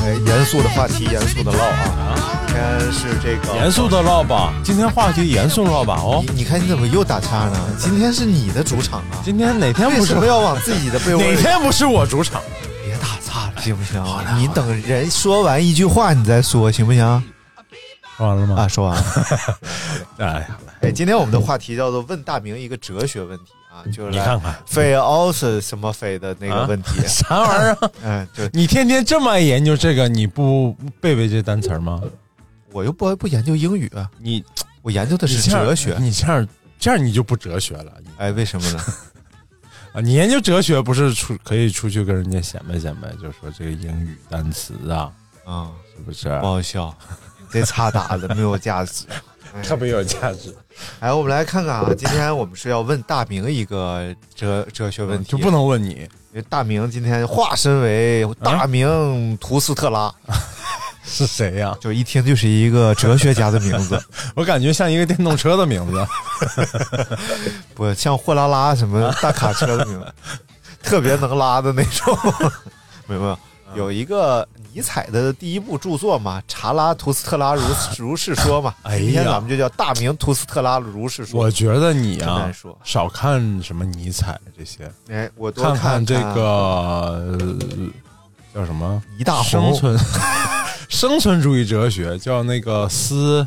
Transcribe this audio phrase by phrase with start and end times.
[0.00, 2.14] 哎，严肃的话题，严肃的唠啊！
[2.46, 6.22] 今天是这个严肃的唠吧，今天话题严肃唠吧哦。
[6.28, 7.58] 你你看你怎么又打岔呢？
[7.78, 9.18] 今天是你的主场啊！
[9.24, 11.34] 今天哪天为不是什么要往自己的被窝里？
[11.34, 12.40] 哪天不是我主场？
[12.84, 14.02] 别打岔了，行不行？
[14.38, 17.24] 你等人说完一句话，你再说，行不行？
[18.18, 18.56] 说完了吗？
[18.56, 19.58] 啊，说完了。
[20.18, 27.00] 哎呀，哎，今天我们的话题叫做问大明一个哲学问题啊，就是你看看非奥是什么非的那个问题。
[27.06, 27.90] 啥玩意儿啊？
[28.02, 32.02] 嗯， 就你天天这么爱研究这个，你不背背这单词儿吗？
[32.72, 34.44] 我又不不研究英语啊，你
[34.82, 35.96] 我研究的是哲学。
[36.00, 38.84] 你这样这样你就不哲学了哎，为什么呢？
[39.92, 40.00] 啊！
[40.00, 45.10] 你研究哲学不是出可以出去跟人家显摆显摆，就说这个英语单词啊，
[45.44, 46.94] 啊，是不是不好笑，
[47.50, 49.04] 这叉打的没有价值。
[49.64, 50.54] 特别有价值？
[51.00, 55.90] 哎，我们来看看啊，今天我们是要问大明一个哲哲学问题，就不能问你
[56.32, 60.14] 因为大明今天化身为大明图斯特拉，
[61.02, 61.74] 是谁呀？
[61.80, 64.00] 就一听就是一个哲学家的名字，
[64.36, 66.06] 我感觉像一个电动车的名字。
[67.74, 70.14] 不像货拉拉什么大卡车的名字，
[70.82, 72.16] 特别能拉的那种，
[73.08, 73.38] 明白吗？
[73.74, 77.62] 有一个尼采的第一部著作嘛，《查拉图斯特拉如
[77.98, 79.00] 如是说》嘛，哎呀。
[79.00, 81.40] 今天咱们就叫大明图斯特拉如是说。
[81.40, 82.50] 我觉得你啊
[82.84, 87.38] 少看什么尼采这些，哎，我多看看这个、呃
[88.54, 89.00] 叫什么？
[89.18, 89.98] 一大生红存
[90.88, 93.46] 生存主义哲学，叫那个斯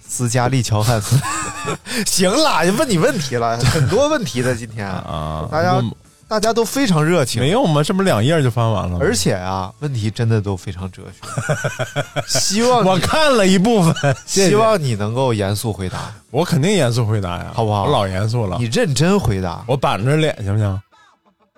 [0.00, 1.18] 斯嘉丽·乔汉斯。
[2.06, 5.90] 行了，问你问题了，很多问题的今天，啊，大家问
[6.28, 7.50] 大家都非常热情没。
[7.50, 7.82] 有吗？
[7.82, 8.98] 这不两页就翻完了吗？
[9.00, 12.22] 而且啊，问题真的都非常哲学。
[12.26, 20.82] 希望我看了一部分， 希望你能够严肃回答，我肯定严肃回答呀，好不好我老严肃了你，认真回答，我板着脸行不行？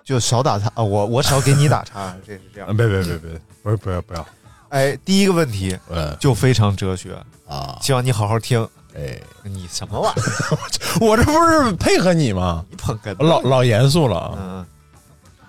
[0.05, 0.83] 就少打岔啊！
[0.83, 2.77] 我我少给你打岔， 这是这啊，样。
[2.77, 4.25] 别别别别，不是不要不要，
[4.69, 7.15] 哎，第一个问题呃就非常哲学，
[7.47, 8.67] 啊，希望你好好听。
[8.95, 10.57] 哎，你什么玩意儿？
[11.05, 12.65] 我这不是配合你吗？
[12.69, 14.65] 你捧哏老老严肃了啊，嗯。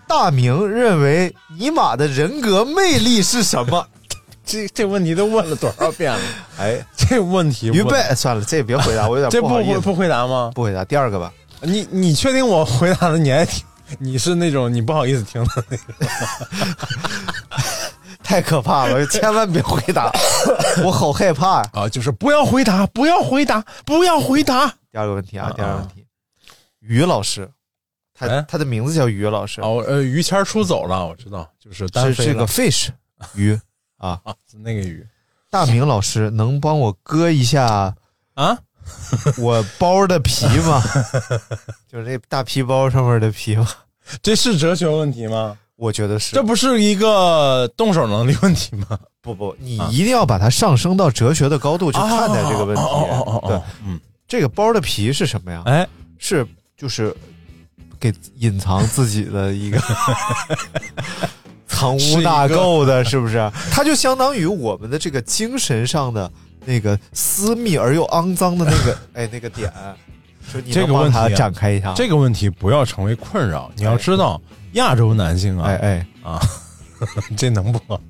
[0.06, 3.86] 大明认为尼玛的人格魅力是什么？
[4.44, 6.20] 这这问题都问了多少遍了？
[6.58, 9.48] 哎，这问题问预备，算了，这也别回答，我有点这不。
[9.48, 10.50] 不不不回答吗？
[10.54, 11.32] 不回答，第二个吧。
[11.62, 13.64] 你你确定我回答的你还听？
[13.98, 15.82] 你是那种你不好意思听的那个？
[18.22, 20.12] 太可怕了， 千万别回答，
[20.84, 21.70] 我好害怕呀。
[21.72, 24.66] 啊，就是不要回答，不要回答，不要回答。
[24.90, 26.06] 第二个问题啊啊，第二个问题，
[26.80, 27.50] 于老师，
[28.14, 32.88] 他哎他的名字叫于老师，哦，呃，于谦儿出走了，我知道，就是单飞是这个 fish
[33.34, 33.58] 鱼
[33.98, 34.20] 啊。
[34.62, 35.06] 那个鱼
[35.48, 37.94] 大明老师能帮我割一下
[38.34, 38.58] 啊，
[39.38, 40.82] 我包的皮吗？
[41.88, 43.66] 就是这大皮包上面的皮吗？
[44.22, 45.56] 这是哲学问题吗？
[45.80, 46.36] 我觉得是。
[46.36, 48.98] 这不是一个动手能力问题吗？
[49.22, 52.82] 不不，你一定要把它上升到哲学的高度去看待这个问题。
[52.82, 55.62] 哦哦哦哦对哦，，嗯，这个包的皮是什么呀？
[55.64, 55.88] 哎，
[56.18, 56.46] 是
[56.76, 57.14] 就是
[57.98, 59.80] 给隐藏自己的一个
[61.66, 63.50] 藏污纳垢的，是不是？
[63.70, 66.30] 它就相当于我们的这个精神上的
[66.66, 69.72] 那个私密而又肮脏的那个 哎那个点，
[70.70, 71.92] 这个问题啊展开一下？
[71.94, 73.70] 这个问题不要成为困扰。
[73.76, 74.40] 你要知道，
[74.72, 76.40] 亚洲男性啊，哎哎，啊，
[77.36, 78.00] 这能不？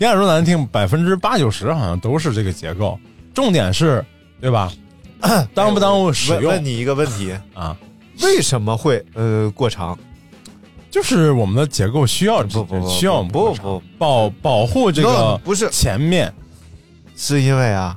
[0.00, 2.98] 亚洲男性百分之八九十好像都是这个结构，
[3.32, 4.04] 重点是，
[4.40, 4.72] 对吧？
[5.54, 7.76] 耽不耽误使用问问你一个问题，啊？
[8.22, 9.96] 为什么会呃过长？
[10.90, 16.32] 就是我们的结构需要不不不需要我们不不保保护这个不是前面
[17.14, 17.96] 是因为啊，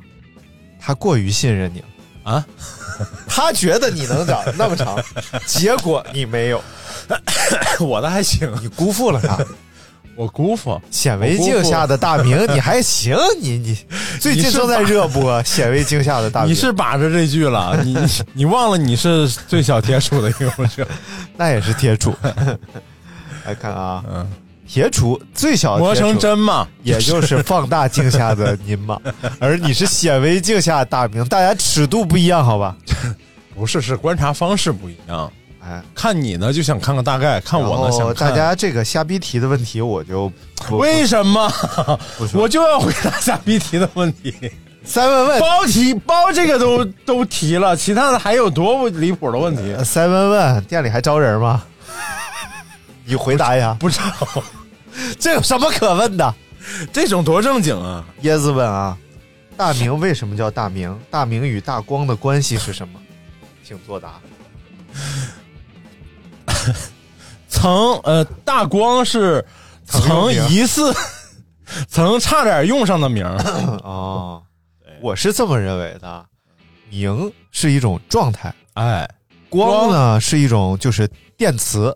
[0.79, 1.85] 他过于信任你了
[2.23, 2.45] 啊，
[3.27, 4.97] 他觉得你能长 那么长，
[5.45, 6.63] 结果你没有，
[7.79, 9.37] 我的还行，你辜负了他。
[10.17, 13.77] 我姑父显微镜下的大明，你还行，你你
[14.19, 17.97] 最近正在热播《显微镜下的大明》，你是把着这句了，你
[18.33, 20.85] 你忘了你是最小铁杵的一个是？
[21.37, 22.13] 那也是铁杵。
[23.45, 24.27] 来看啊，嗯，
[24.71, 28.97] 铁杵最小磨成针嘛，也就是放大镜下的您嘛，
[29.37, 32.73] 而你是显微镜下的大明，大家尺度不一样，好吧？
[33.53, 35.29] 不是，是观察方式不一样。
[35.61, 40.31] 哎，看你呢就想看个大概，看我呢想大家这个瞎逼题的问题，我就
[40.69, 41.51] 为什么
[42.33, 44.33] 我就要回答瞎逼题的问题？
[44.85, 49.75] 三问问包题包这个都都提了，其他的还有多不离谱的问题？
[49.83, 51.61] 三问问店里还招人吗？
[53.03, 54.01] 你回答一下，不招，
[55.19, 56.33] 这有什么可问的？
[56.93, 58.05] 这种多正经啊！
[58.23, 58.97] 椰子问啊，
[59.57, 60.97] 大明为什么叫大明？
[61.09, 62.99] 大明与大光的关系是什么？
[63.63, 64.19] 请作答。
[67.47, 69.45] 曾呃，大光是
[69.85, 70.93] 曾疑似
[71.87, 73.37] 曾差点用上的名儿
[73.83, 74.43] 哦，
[75.01, 76.25] 我是这么认为的，
[76.89, 79.09] 明是一种状态，哎，
[79.49, 81.09] 光呢是一种就是
[81.41, 81.91] 电磁，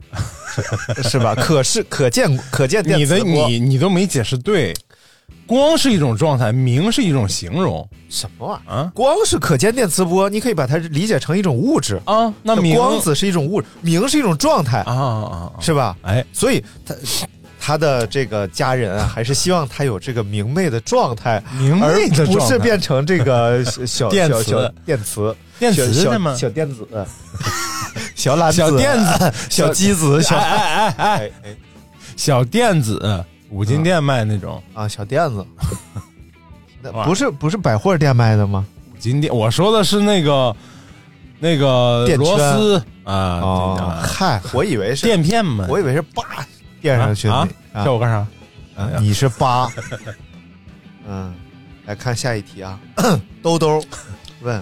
[1.07, 1.35] 是吧？
[1.35, 4.73] 可视可见可见电磁，你的你你都没解释对。
[5.45, 8.91] 光是一种状态，明是一种形容，什么玩意儿啊？
[8.95, 12.33] 光是可见电磁波，你可以把它理解成一种物质啊。
[12.41, 15.95] 那光子是一种物，明是一种状态啊啊，是吧？
[16.01, 16.95] 哎，所以他
[17.59, 26.35] 他的这个家人啊，还是希望他有这个明媚的状态，明媚的不是变成这个小 电磁电磁电子的吗？
[26.35, 26.87] 小电子，
[28.15, 31.55] 小蓝小电子，小机子，小哎哎哎哎，
[32.15, 33.25] 小电子。
[33.51, 35.45] 五金店卖那种啊，小电子，
[37.05, 38.65] 不是不是百货店卖的吗？
[38.93, 40.55] 五金店，我说的是那个
[41.39, 44.01] 那个螺丝啊。
[44.03, 46.23] 嗨，我以为是 垫片嘛，我以为是叭
[46.81, 47.47] 垫上去啊。
[47.85, 48.27] 叫我干啥？
[48.99, 49.69] 你是八。
[51.07, 51.33] 嗯，
[51.85, 52.77] 来看下一题啊。
[53.41, 53.81] 兜兜
[54.41, 54.61] 问：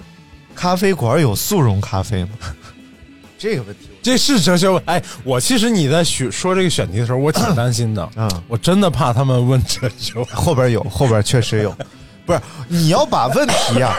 [0.54, 2.30] 咖啡馆有速溶咖啡吗？
[3.38, 3.88] 这个问题。
[4.02, 11.74] 这是哲学问，哎，我其实你在选说这个选题的时候，我挺担心的，嗯，我真的怕他们问哲学，后边有，后边确实有，
[12.26, 13.96] 不是，你要把问题啊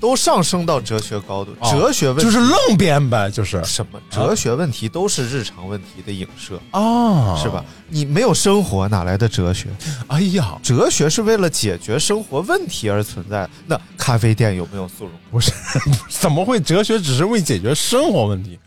[0.00, 7.64] 都上升到哲学高度，哲学问就是愣编呗，就是什么哲学问题都是日常问题的影射啊，是吧？
[7.88, 9.68] 你没有生活哪来的哲学？
[10.08, 15.12] 哎呀，哲学是为了解决生活问题而存在，那咖啡店有没有速溶？
[15.30, 15.52] 不是，
[16.08, 16.60] 怎么会？
[16.60, 18.58] 哲学只是为解决生活问题。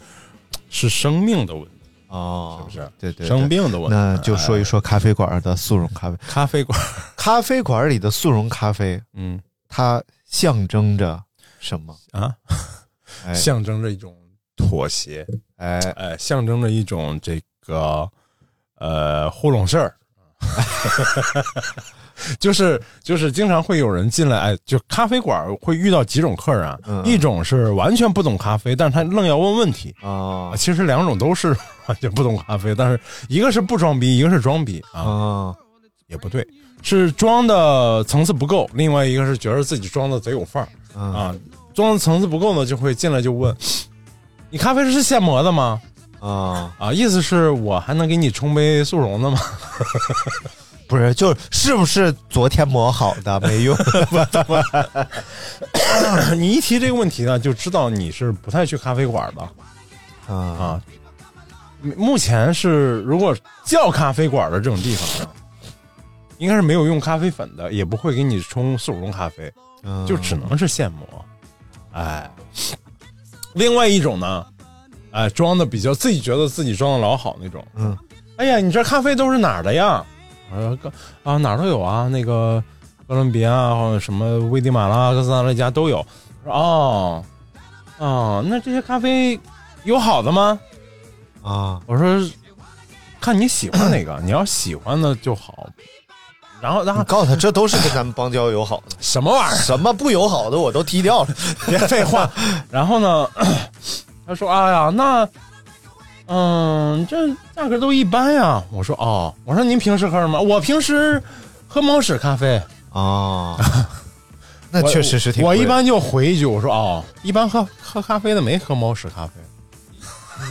[0.74, 1.72] 是生命的问题
[2.08, 2.92] 哦，是不是？
[2.98, 3.96] 对对，生病的问题。
[3.96, 6.18] 那就说一说咖啡馆的速溶咖啡。
[6.28, 6.80] 咖啡馆，
[7.18, 9.38] 咖啡馆里的速溶咖啡，嗯，
[9.68, 10.02] 它
[10.32, 11.22] 象征着
[11.60, 11.96] 什么？
[12.12, 12.34] 啊？
[13.36, 14.16] 象征着一种
[14.56, 15.80] 妥协，哎。
[15.96, 18.10] 哎，象征着一种这个
[18.80, 19.96] 呃糊弄事儿。
[22.40, 29.94] 就是就是经常会有人进来，哎，就咖啡馆会遇到几种客人啊，一种是完全不懂咖啡，但是他愣要问问题。
[30.02, 30.54] 啊。
[30.56, 31.50] 其实两种都是
[31.88, 35.56] 完全不懂咖啡，但是一个是不装逼，一个是装逼啊，
[36.08, 36.48] 也不对，
[36.82, 38.70] 是装的层次不够。
[38.74, 41.36] 另外一个是觉得自己装的贼有范儿啊，
[41.74, 43.56] 装的层次不够呢，就会进来就问，
[44.50, 45.82] 你咖啡是现磨的吗？
[46.20, 49.40] 啊啊，意思是我还能给你冲杯速溶的吗？
[50.88, 53.74] 不是，就是不是昨天磨好的没用。
[56.36, 60.82] 你一提这个问题呢，就知道你是不太去咖啡馆的啊啊。
[61.96, 65.28] 目前是如果叫咖啡馆的这种地方，
[66.42, 69.54] 应该是没有用咖啡粉的，也不会给你冲速溶咖啡，
[70.08, 71.08] 就只能是现磨。
[71.94, 72.28] 哎，
[73.54, 74.44] 另外一种呢，
[75.12, 77.64] 哎，装的比较自己觉得自己装的老好那种。
[77.76, 77.96] 嗯，
[78.38, 80.04] 哎呀，你这咖啡都是哪儿的呀？
[80.52, 82.62] 我说哥啊哪儿都有啊，那个
[83.08, 86.04] 哥伦比亚或者什么危地马拉、哥斯达黎加都有。
[86.44, 87.24] 说哦
[88.00, 89.40] 哦，那这些咖啡
[89.84, 90.60] 有好的吗？
[91.44, 92.20] 啊，我说
[93.20, 95.70] 看你喜欢哪个，你要喜欢的就好。
[96.62, 98.96] 然后然后告诉他，这都是跟咱们邦交友好的。
[99.00, 99.56] 什么玩意儿？
[99.64, 101.30] 什么不友好的我都踢掉了。
[101.68, 102.30] 别废话。
[102.70, 103.28] 然后呢，
[104.28, 105.28] 他说：“哎呀，那。”
[106.34, 108.64] 嗯，这价格都一般呀。
[108.72, 110.40] 我说哦，我说您平时喝什么？
[110.40, 111.22] 我平时
[111.68, 112.62] 喝猫屎咖啡
[112.94, 113.58] 啊。
[114.72, 115.44] 那确实是挺。
[115.44, 119.34] 我一般就回一句，我说哦，一般喝喝咖啡的没喝猫屎咖啡。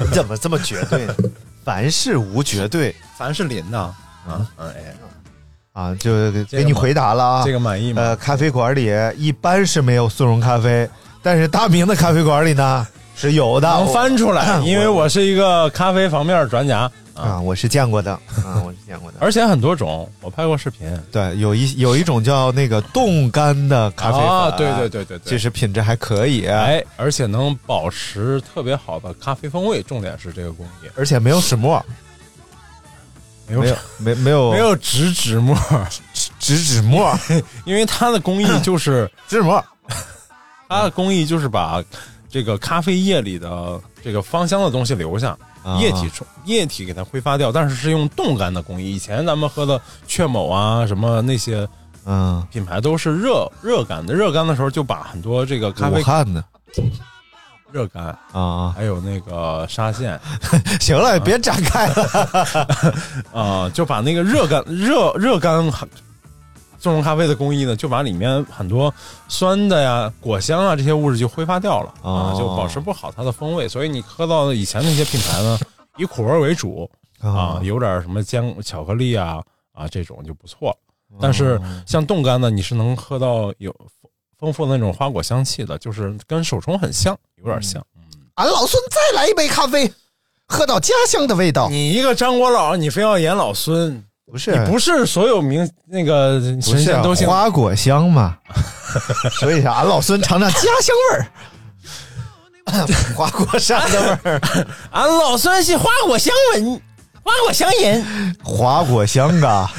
[0.01, 1.09] 你怎么这么绝对？
[1.65, 3.95] 凡事无绝对，凡是林呐
[4.29, 4.47] 啊。
[4.59, 4.95] 哎，
[5.73, 7.43] 啊，就给给你回答了啊。
[7.45, 8.03] 这个满意吗？
[8.03, 10.89] 呃，咖啡馆里一般是没有速溶咖啡，
[11.23, 13.69] 但是大明的咖啡馆里呢是有的。
[13.69, 18.13] 能翻出来， 因为我是一个咖啡方面专家啊，我是见过的
[18.45, 20.89] 啊，我是见过的，而且很多种，我拍过视频。
[21.13, 31.85] 对，有一有一种叫那个冻干的咖啡啊，对对对对对，其实品质还可以，哎，而且能保持特别好的咖啡风味，重点是这个工艺，而且没有始末，
[33.59, 35.57] 没有没没有 没有植脂末，
[36.39, 37.13] 植脂末，
[37.65, 39.65] 因为它的工艺就是植脂末，
[40.69, 41.83] 它的工艺就是把
[42.29, 45.37] 这个咖啡液里的这个芳香的东西留下。
[45.79, 48.97] 液体冲液体给它挥发掉，但是是用冻干的工艺。
[48.97, 51.69] 以前咱们喝的雀某啊，什么那些，
[52.07, 54.15] 嗯，品牌都是热热干的。
[54.15, 56.43] 热干的时候就把很多这个咖啡武汉的
[57.73, 60.19] 热干啊，还有那个沙县，
[60.81, 62.95] 行了，别展开了
[63.33, 65.71] 啊，就把那个热干热热干
[66.79, 68.93] 速溶咖啡的工艺呢，就把里面很多
[69.29, 73.69] 酸的呀、果香啊这些物质就挥发掉了啊，就保持不好它的风味。
[73.69, 75.59] 所以你喝到的以前那些品牌呢，
[75.99, 80.75] 以苦味为主啊，有点什么姜、巧克力啊啊这种就不错。
[81.21, 83.75] 但是像冻干呢，你是能喝到有
[84.41, 87.85] 丰富的那种花果香气的，就是跟手冲很像，有点像。
[88.37, 89.93] 俺老孙再来一杯咖啡，
[90.47, 91.69] 喝到家乡的味道。
[91.69, 94.03] 你一个张国老，你非要演老孙？
[94.33, 98.39] 不是，你不是所有名那个神仙都姓花果香嘛？
[99.41, 101.27] 所以俺老孙尝尝家乡味儿，
[103.15, 104.41] 花果山的味儿。
[104.93, 106.81] 俺老孙是花果香闻，
[107.23, 109.71] 花果香人，花果香啊，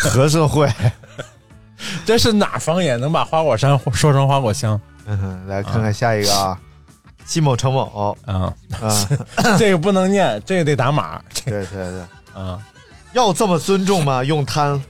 [0.00, 0.72] 合社会。
[2.04, 2.98] 这是哪方言？
[3.00, 4.80] 能把花果山说成花果香？
[5.06, 6.58] 嗯，来看看下一个啊，
[7.24, 9.08] 西某程某啊啊，
[9.58, 11.20] 这个不能念，这个得打码。
[11.44, 12.00] 对对对，
[12.34, 12.58] 啊。
[13.12, 14.22] 要这么尊重吗？
[14.22, 14.82] 用贪，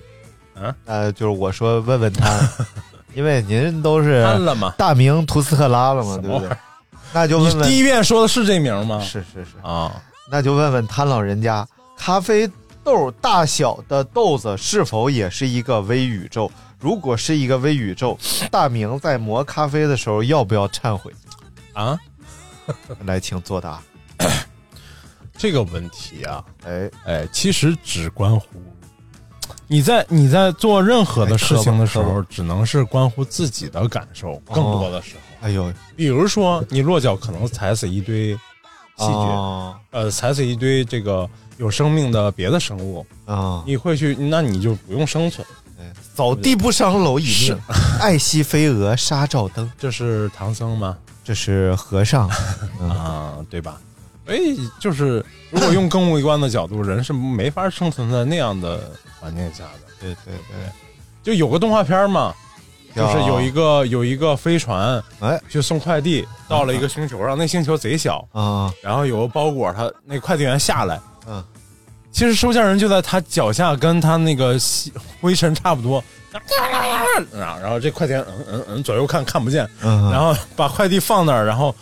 [0.56, 2.48] 嗯，呃，就是我说问问贪，
[3.14, 4.74] 因为您都是贪了吗？
[4.76, 6.48] 大名图斯特拉了嘛，对不对？
[7.12, 8.98] 那就问问，第一遍说的是这名吗？
[9.00, 9.92] 是是是啊，
[10.28, 11.64] 那就问问贪老人家，
[11.96, 12.50] 咖啡
[12.82, 16.50] 豆大小的豆子是否也是一个微宇宙？
[16.78, 18.18] 如果是一个微宇宙，
[18.50, 21.10] 大明在磨咖啡的时候要不要忏悔？
[21.72, 21.98] 啊，
[23.06, 23.82] 来，请作答。
[25.38, 28.46] 这个问题啊，哎哎，其实只关乎
[29.68, 35.20] 你在你在做任何的事情的时候，只能是关乎自己的感受，更多的时候。
[35.46, 38.32] 哎呦，比如说你落脚可能踩死一堆
[38.96, 39.14] 细菌，
[39.90, 41.28] 呃，踩死一堆这个
[41.58, 45.46] 有生命的别的生物啊，你会去，那你就不用生存。
[46.14, 47.58] 扫地不伤蝼蚁命，
[48.00, 49.70] 爱惜飞蛾杀照灯。
[49.78, 50.96] 这是唐僧吗？
[51.24, 52.28] 这是和尚
[52.80, 53.80] 啊，对吧？
[54.26, 54.36] 哎，
[54.80, 58.90] 就是如果用更微观的角度，人是没法生存在那样的
[59.20, 59.80] 环境下的。
[60.00, 60.70] 对对对，
[61.22, 62.34] 就有个动画片嘛，
[62.94, 71.42] 就是有一个有一个飞船，哎，去送快递，到了一个星球上，那星球贼小啊，然后有个包裹，他那快递员下来，嗯，
[72.16, 74.56] 其实收件人就在他脚下，跟他那个
[75.20, 76.02] 灰尘差不多，
[77.38, 81.74] 啊，然后这快递员嗯嗯嗯左右看看不见，嗯，然后把快递放那儿，然后。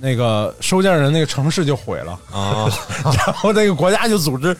[0.00, 2.12] 那个收件人那个城市就毁了。
[2.30, 2.68] 啊，
[3.16, 4.54] 然后那个国家就组织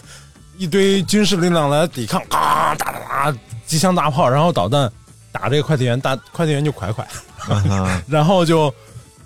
[0.58, 4.90] 一堆军事力量来抵抗，啊哒哒哒，机枪大炮，然后导弹
[5.30, 7.06] 打这个快递员，大快递员就快快，
[8.08, 8.74] 然后就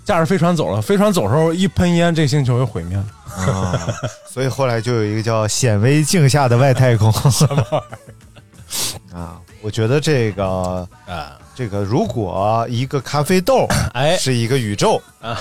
[0.05, 0.81] 驾着飞船走了。
[0.81, 3.05] 飞船走的时候一喷烟，这星球就毁灭了
[3.51, 3.87] 啊。
[4.31, 9.41] 所以后来就有一个叫“显微镜下的外太空” 什么玩意儿啊？
[9.61, 11.37] 我觉得这个啊。
[11.57, 15.39] 这个如果一个咖啡豆哎是一个宇宙啊，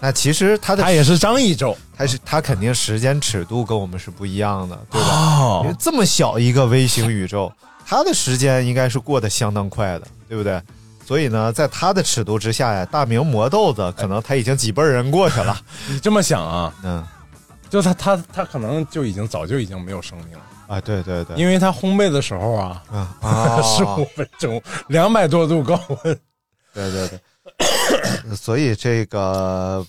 [0.00, 5.08] 那其实它的它也是张宇宙，它是它肯定时间尺度跟我们是不一样的，对吧？
[5.08, 7.52] 哦、因为这么小一个微型宇宙，
[7.86, 10.60] 它的时间应该是过得相当快的，对不对？
[11.04, 15.56] 所以呢，在他的尺度之下呀，大明磨豆子可能他已经几辈人过去了。
[15.88, 16.74] 你这么想啊？
[16.82, 17.06] 嗯，
[17.68, 20.44] 就他他他可能就已经早就已经没有生命了。
[20.66, 22.82] 啊，对对对，因为他烘焙的时候啊，
[23.20, 26.18] 啊， 十五分钟，两百多度高温，
[26.72, 27.20] 对对对，
[28.34, 29.86] 所以这个，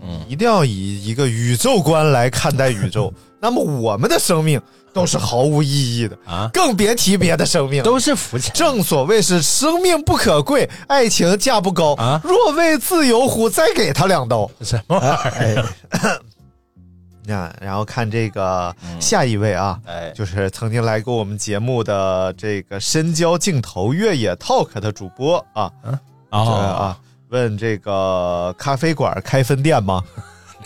[0.00, 3.12] 嗯，一定要以一个宇宙观来看待宇宙。
[3.38, 4.58] 那么我们的生命
[4.96, 8.50] 都是毫无意义的啊，更别提别的生命，都是浮浅。
[8.54, 12.18] 正所谓是生命不可贵，爱情价不高啊。
[12.24, 14.50] 若为自由乎，再给他两刀。
[14.62, 16.20] 什么玩意儿？
[17.28, 25.98] 那然后看这个下一位啊，哎，就是曾经来过我们节目的这个深交镜头越野 talk 的主播啊，嗯
[26.30, 26.98] 啊，
[27.28, 30.02] 问这个咖啡馆开分店吗？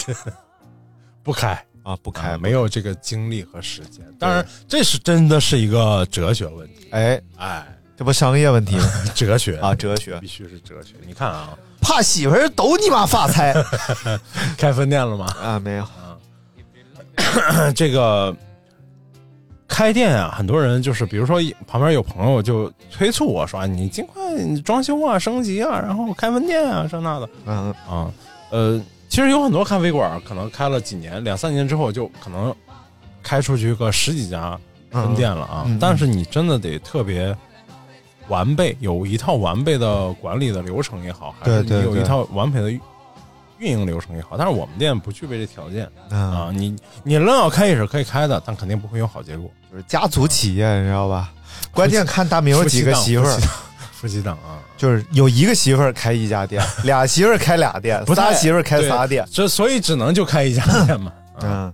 [1.24, 1.60] 不开
[1.90, 4.04] 啊啊，不开，没有这个精力和时间。
[4.18, 6.88] 当然，这是真的是一个哲学问题。
[6.92, 7.66] 哎哎，
[7.96, 8.84] 这不商业问题吗？
[9.14, 10.94] 哲学啊，哲学必须是哲学。
[11.06, 13.54] 你看啊，怕媳妇儿都你妈发财，
[14.56, 15.26] 开分店了吗？
[15.42, 15.84] 啊，没有。
[15.84, 16.16] 啊
[17.74, 18.34] 这个
[19.68, 24.22] 开店啊，很多人就是，比如说旁边有朋友就催促我说：“你尽快
[24.64, 28.10] 装修啊，升级啊，然后开分店啊，这那的。”嗯啊，
[28.50, 28.80] 呃，
[29.10, 32.54] 其实有很多咖啡馆可能开了几年，两三年之后就可能
[33.22, 34.56] 开出去个十几家
[34.90, 35.64] 分店了啊。
[35.66, 37.36] 嗯嗯但是你真的得特别
[38.28, 42.70] 完备，有一套完备的管理的流程也好，还是你有一套完美的
[43.58, 44.36] 运营流程也好。
[44.38, 46.52] 但是我们店不具备这条件嗯啊。
[46.54, 49.50] 你你愣要开也是可以开的，但肯定不会有好结果。
[49.70, 51.32] 就是家族企业，你知道吧？
[51.72, 53.40] 关键看大明有几个媳妇儿，
[54.00, 61.12] 夫妻档啊，就是有一个媳妇儿开一家店， 俩媳妇儿开俩店，仨媳妇儿开仨店，这所以只能就开一家店嘛。
[61.42, 61.70] 嗯，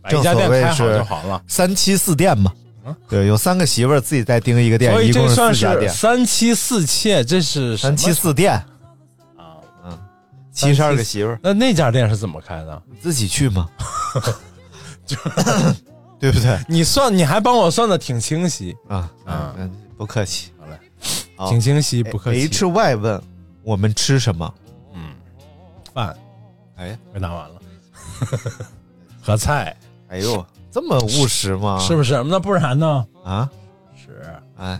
[0.00, 1.42] 把一家店开好就好了。
[1.46, 2.50] 三妻四店嘛。
[2.86, 8.54] 嗯，对，有三个媳妇儿自己再盯一个店，所以一共是这算四家店，三妻四妾，这是三妻四店
[9.36, 9.98] 啊，嗯，
[10.50, 11.38] 七十二个媳妇儿。
[11.42, 12.82] 那那家店是怎么开的？
[12.90, 13.68] 你自己去吗？
[15.04, 15.16] 就
[16.18, 16.58] 对不对？
[16.68, 20.53] 你算，你还帮我算的挺清晰啊啊，嗯，不客气。
[21.48, 22.42] 挺清晰，不客气。
[22.44, 23.22] H Y 问
[23.62, 24.52] 我们吃什么？
[24.94, 25.14] 嗯，
[25.92, 26.16] 饭。
[26.76, 27.60] 哎，回答完了。
[29.22, 29.76] 和菜。
[30.08, 31.78] 哎呦，这么务实吗？
[31.80, 32.22] 是不是？
[32.24, 33.06] 那不然呢？
[33.24, 33.48] 啊，
[33.96, 34.22] 是。
[34.56, 34.78] 哎，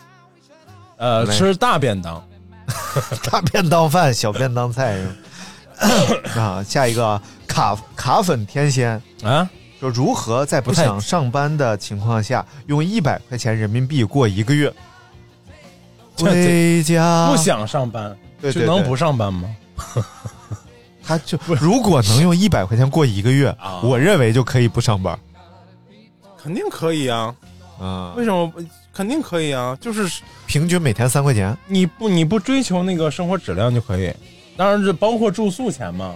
[0.96, 2.26] 呃，吃大便当，
[3.30, 5.06] 大便当饭，小便当菜是
[6.36, 6.42] 吧？
[6.42, 9.48] 啊，下一个啊卡卡粉天仙啊，
[9.80, 14.72] 说如何在不想上班的情况下，用一百块钱人民币过一个月？
[16.16, 19.48] 这回家不想上班，对对对就能不上班吗？
[21.06, 25.18] 他就如果能用一百块钱过一个月，啊我认为就可以不上班。
[26.42, 27.34] 肯定可以啊，
[27.78, 28.52] 啊，为什么？
[28.92, 34.14] 肯定可以啊，就是平均每天三块钱，你不你不追求那个生活质量就可以，
[34.56, 36.14] 当然这包括住宿钱嘛。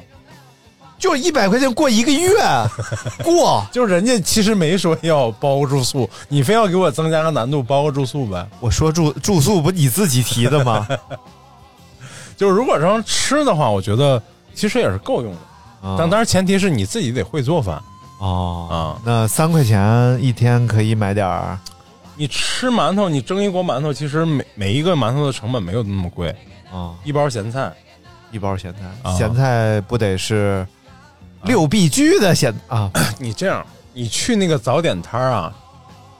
[0.98, 2.32] 就一百块钱过一个月，
[3.22, 8.46] 过就人家其实没说要包住宿，你非要给我增加个难度，包个住宿呗。
[8.60, 10.86] 我说住住宿不你自己提的吗？
[12.36, 14.20] 就是如果说吃的话，我觉得
[14.54, 17.80] 其实也是够用的，啊但当然前提是你自己得会做饭
[18.18, 19.00] 哦啊。
[19.04, 21.58] 那三块钱一天可以买点儿
[22.16, 26.34] 你吃馒头，你蒸一锅馒头，其实每每一个馒头的成本没有那么贵，
[26.72, 27.72] 啊，一包咸菜，
[28.32, 30.66] 一包咸菜，啊咸菜不得是
[31.44, 35.54] 六必居的咸啊你这样，你去那个早点摊儿啊，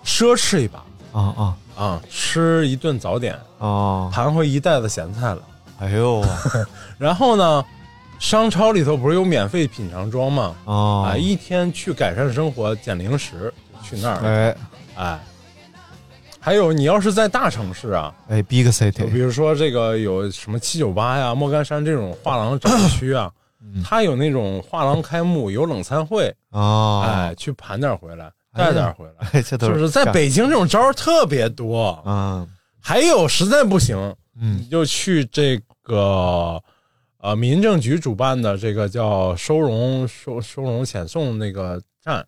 [0.04, 4.10] 奢侈一把啊啊啊，吃一顿早点，啊！
[4.12, 5.38] 盘回一袋子咸菜了。
[5.80, 6.24] 哎呦
[6.98, 7.64] 然后呢，
[8.18, 10.54] 商超里头不是有免费品尝装吗？
[10.64, 10.74] 啊
[11.10, 13.52] 啊，一天去改善生活捡零食，
[13.82, 14.56] 去那儿，哎
[14.96, 15.20] 哎。
[16.40, 23.30] 还有，你要是在大城市啊，哎，Big City 比如说这个有什么七九八呀、莫干山这种画廊展示区啊，
[23.84, 29.90] 它有那种画廊开幕，有冷餐会，啊，哎，去盘点回来，带点回来，哎，这都是？
[29.90, 32.46] 在北京这种招儿特别多，啊
[32.80, 33.96] 还有实在不行，
[34.40, 34.58] 嗯。
[34.58, 36.62] 你就去这个
[37.18, 42.24] 呃民政局主办的这个叫收容收收容遣送那个站，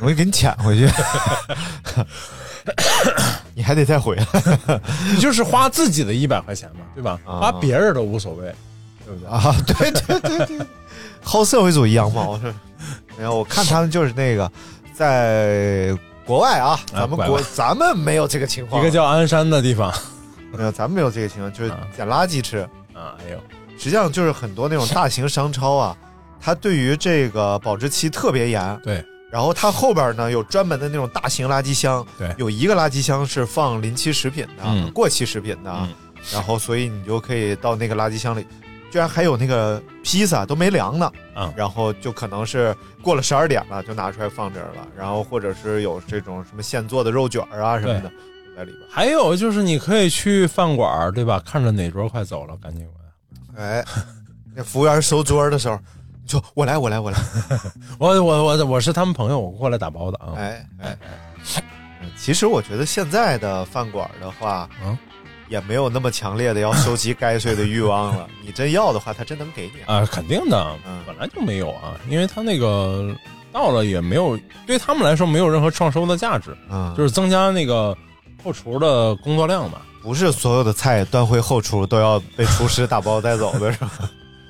[0.00, 0.88] 我给你抢回去，
[3.54, 4.26] 你还得再回来。
[5.12, 7.20] 你就是花自己的一百块钱嘛，对吧？
[7.26, 7.40] 啊。
[7.40, 8.54] 花别人的无所谓，
[9.06, 9.28] 对不对？
[9.28, 9.54] 啊！
[9.66, 10.66] 对对对对，
[11.22, 12.52] 好社会主义羊毛是。
[13.16, 14.50] 没有，我看他们就是那个
[14.92, 19.92] 在国外啊，咱们国咱们没有这个情况，一个叫鞍山的地方
[20.52, 22.58] 没有，咱们没有这个情况，就是啊捡垃圾吃。
[22.92, 23.38] 啊，哎呦，
[23.78, 25.96] 实际上就是很多那种大型商超啊，
[26.40, 28.80] 它对于这个保质期特别严。
[28.82, 35.88] 对，然后它后边呢有专门的那种大型垃圾箱，对有一个垃圾箱是放临期食品的、嗯过期食品的，嗯
[36.32, 38.46] 然后所以你就可以到那个垃圾箱里，
[38.90, 48.10] 居然还有那个披萨都没凉呢，啊然后就可能是过了十二点了，就拿出来放这儿了，然后或者是有这种什么现做的肉卷儿啊什么的
[48.56, 48.82] 在里边。
[48.90, 51.40] 还有就是你可以去饭馆儿，对吧？
[51.44, 53.80] 看着哪桌快走了，赶紧过来。
[53.80, 53.84] 哎，
[54.54, 55.78] 那服务员收桌的时候，
[56.22, 57.18] 你说我来，我来，我来。
[57.98, 60.34] 我我我我是他们朋友，我过来打包的啊。
[60.36, 60.98] 哎哎，
[62.00, 64.96] 嗯其实我觉得现在的饭馆的话，嗯，
[65.48, 68.28] 也没有那么强烈的要收集该税的欲望了。
[68.44, 69.96] 你真要的话，他真能给你啊。
[69.96, 73.14] 啊，肯定的嗯，本来就没有啊，因为他那个
[73.52, 77.96] 到了也没有，对他们来说没有任何创收的价值，嗯，就是增加那个
[78.42, 79.78] 后厨的工作量嘛。
[80.02, 83.90] 不是所有的菜端回后厨都要被厨师打包带走的，是吧？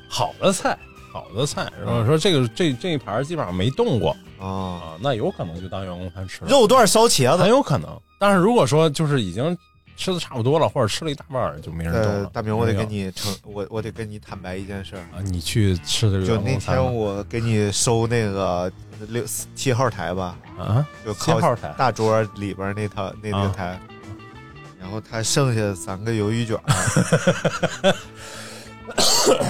[0.08, 0.76] 好的菜
[1.10, 7.88] 好的菜，然后说这个这这一盘基本上没动过啊啊，那有可能就当员工餐吃了，肉段烧茄子很有可能。
[8.18, 9.56] 但是如果说就是已经
[9.96, 15.00] 吃的差不多了，或者吃了一大半儿，就没人动了。，呃大明，我得跟你承，我我得跟你坦白一件事儿。
[15.16, 18.70] 啊，你去吃的就那员工餐天我给你收那个
[19.08, 23.80] 六七号台吧，啊，就靠七号台大桌里边那套那那啊台，
[24.80, 26.58] 然后他剩下三个鱿鱼卷，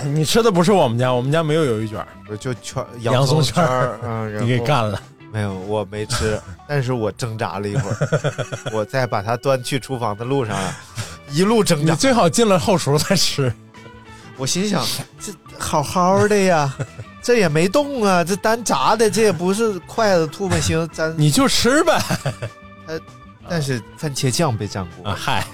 [0.14, 2.06] 你吃的不是我们家，我们家没有鱿鱼卷，
[2.38, 5.00] 就圈 洋葱葱圈儿，嗯，然 你给干了。
[5.36, 10.74] 没有，我没吃， 但是我挣扎了一会儿，我在把它端去厨房的路上啊，
[11.30, 13.52] 一路挣扎，你最好进了后厨再吃。
[14.38, 14.82] 我心想
[15.20, 16.74] 这好好的呀。
[17.22, 22.00] 这也没动啊，这单炸的，这也不是筷子吐沫星，咱你就吃呗。
[23.46, 25.44] 但是番茄酱被占过啊，嗨，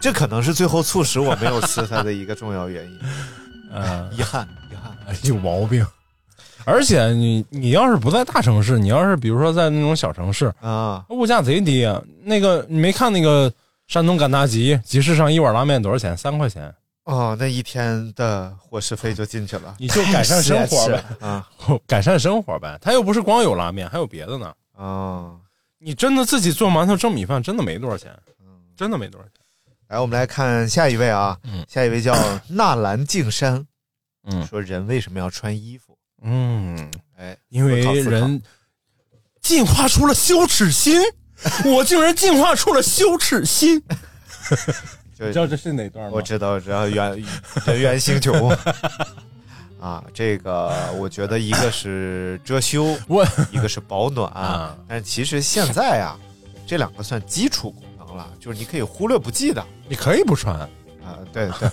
[0.00, 3.00] 这可能是最后促使我没有吃它的一个重要原因。
[3.74, 5.84] 嗯，遗憾，遗憾，有毛病。
[6.68, 12.02] 而且你你要是不在大城市，你要是比如说在那种小城市啊，物价贼低啊。
[12.22, 13.50] 那个你没看那个
[13.86, 16.14] 山东赶大集集市上一碗拉面多少钱？
[16.14, 16.72] 三块钱。
[17.04, 19.76] 哦，那一天的伙食费就进去了。
[19.78, 21.48] 你就改善生活呗 啊，
[21.86, 22.76] 改善生活呗。
[22.82, 24.52] 他又不是光有拉面，还有别的呢。
[24.76, 25.32] 啊，
[25.78, 28.14] 你真的自己做馒头蒸米饭，真的没多少钱，
[28.76, 29.32] 真的没多少钱。
[29.88, 32.14] 来，我们来看下一位啊，嗯下一位叫
[32.46, 33.66] 纳兰静山，
[34.30, 35.87] 嗯，说人为什么要穿衣服？
[36.22, 38.42] 嗯，哎，因为人
[39.40, 41.00] 进化出了羞耻心，
[41.64, 43.82] 我竟然进化出了羞耻心。
[45.18, 46.12] 就你知道这是哪段吗？
[46.14, 47.24] 我知道，知道圆
[47.66, 48.32] 人猿星球
[49.80, 52.96] 啊，这个我觉得一个是遮羞，
[53.50, 56.16] 一个是保暖，啊但其实现在啊，
[56.66, 60.68] 这两个算基础功能了，就是你可以忽略不计的你可以不穿，啊。
[61.32, 61.68] 对对，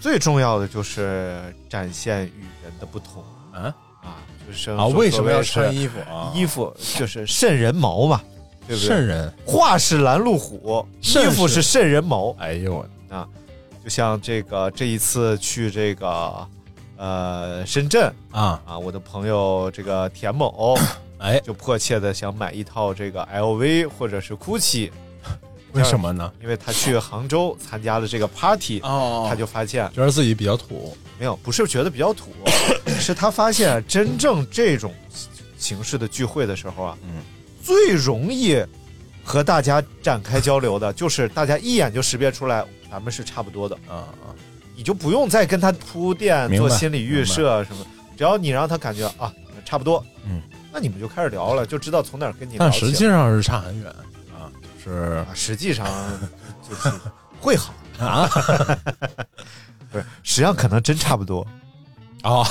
[0.00, 8.20] 最重要的就是展现与人的不同啊啊，就是啊为什么要穿衣服啊衣服就是瘆人毛嘛，
[8.66, 8.88] 对不对？
[8.88, 12.34] 瘆人画是拦路虎，衣服是瘆人毛。
[12.38, 13.26] 哎呦我啊，
[13.82, 16.46] 就像这个这一次去这个
[16.96, 20.76] 呃深圳啊啊，我的朋友这个田某，
[21.18, 24.90] 哎，就迫切的想买一套这个 LV 或者是 GUCCI，
[25.72, 26.30] 为什么呢？
[26.42, 32.30] 因为他去杭州参加了这个 party，哦他就发现觉得自己比较土，没有，不是觉得比较土，
[33.00, 34.92] 是他发现真正这种
[35.58, 37.22] 形式的聚会的时候啊，嗯，
[37.62, 38.62] 最容易
[39.22, 44.32] 和大家展开交流的，就是大家一眼就识别出来咱们是差不多的啊啊，
[44.76, 49.32] 你就不用再跟他铺垫做心理预设什么，只要你让他感觉啊
[49.64, 52.72] 差不多，嗯，那你们就开始聊了，就知道从哪儿跟你聊但。
[52.72, 53.86] 实际上是差很远
[54.32, 54.52] 啊，
[54.84, 55.86] 就是啊，实际上
[56.68, 56.92] 就是
[57.40, 58.28] 会好啊，
[59.90, 61.46] 不是，实际上可能真差不多
[62.24, 62.44] 哦，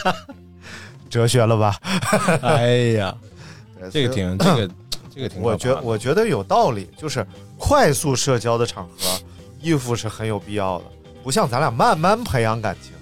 [1.10, 1.76] 哲学了吧？
[2.42, 3.14] 哎呀，
[3.90, 4.70] 这个挺这个
[5.14, 7.26] 这个挺我觉我觉得有道理，就是
[7.58, 9.18] 快速社交的场合，
[9.60, 10.84] 衣服是很有必要的，
[11.22, 12.92] 不像咱俩慢慢培养感情。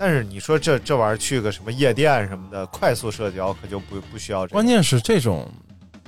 [0.00, 4.52] 但是你说这这玩意儿去个什么夜店什么的，快速社交可就不不需要这个。
[4.52, 5.44] 关键是这种，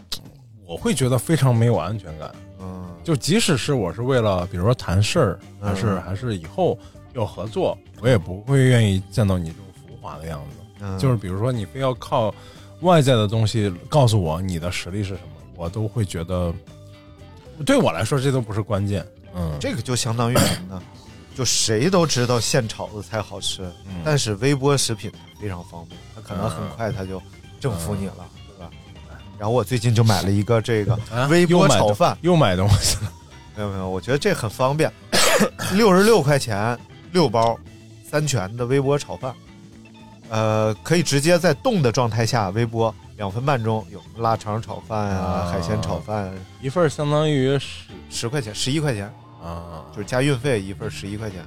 [0.65, 2.31] 我会觉得非常没有安全感。
[2.61, 6.79] 嗯，就即使是我是为了，比如说谈事儿，还是、嗯还是以后
[7.15, 10.57] 要合作，我也不会愿意见到你这种浮华的样子。
[10.83, 12.35] 嗯就是比如说你非要靠
[12.81, 16.53] 外在的东西告诉我你的实力是什么，我都会觉得，
[17.67, 19.07] 对我来说这都不是关键。
[19.35, 20.83] 嗯，这个就相当于什么呢？
[21.37, 27.23] 就谁都知道现炒的菜好吃，嗯但是微波食品非常方便，它可能很快它就
[27.61, 28.71] 征服你了，对吧？
[29.39, 33.13] 然后我最近就买了一个这个 啊微波炒饭，又买东西了。
[33.55, 34.91] 没有没有，我觉得这很方便，
[35.75, 36.79] 六十六块钱
[37.13, 37.59] 六包，
[38.11, 39.33] 三全的微波炒饭，
[40.31, 45.53] 呃，可以直接在冻的状态下微波两分半钟，有腊肠炒饭啊、啊。
[45.53, 46.29] 海鲜炒饭，
[46.61, 49.07] 一份相当于十十块钱，十一块钱，
[49.41, 51.39] 啊，就是加运费一份十一块钱，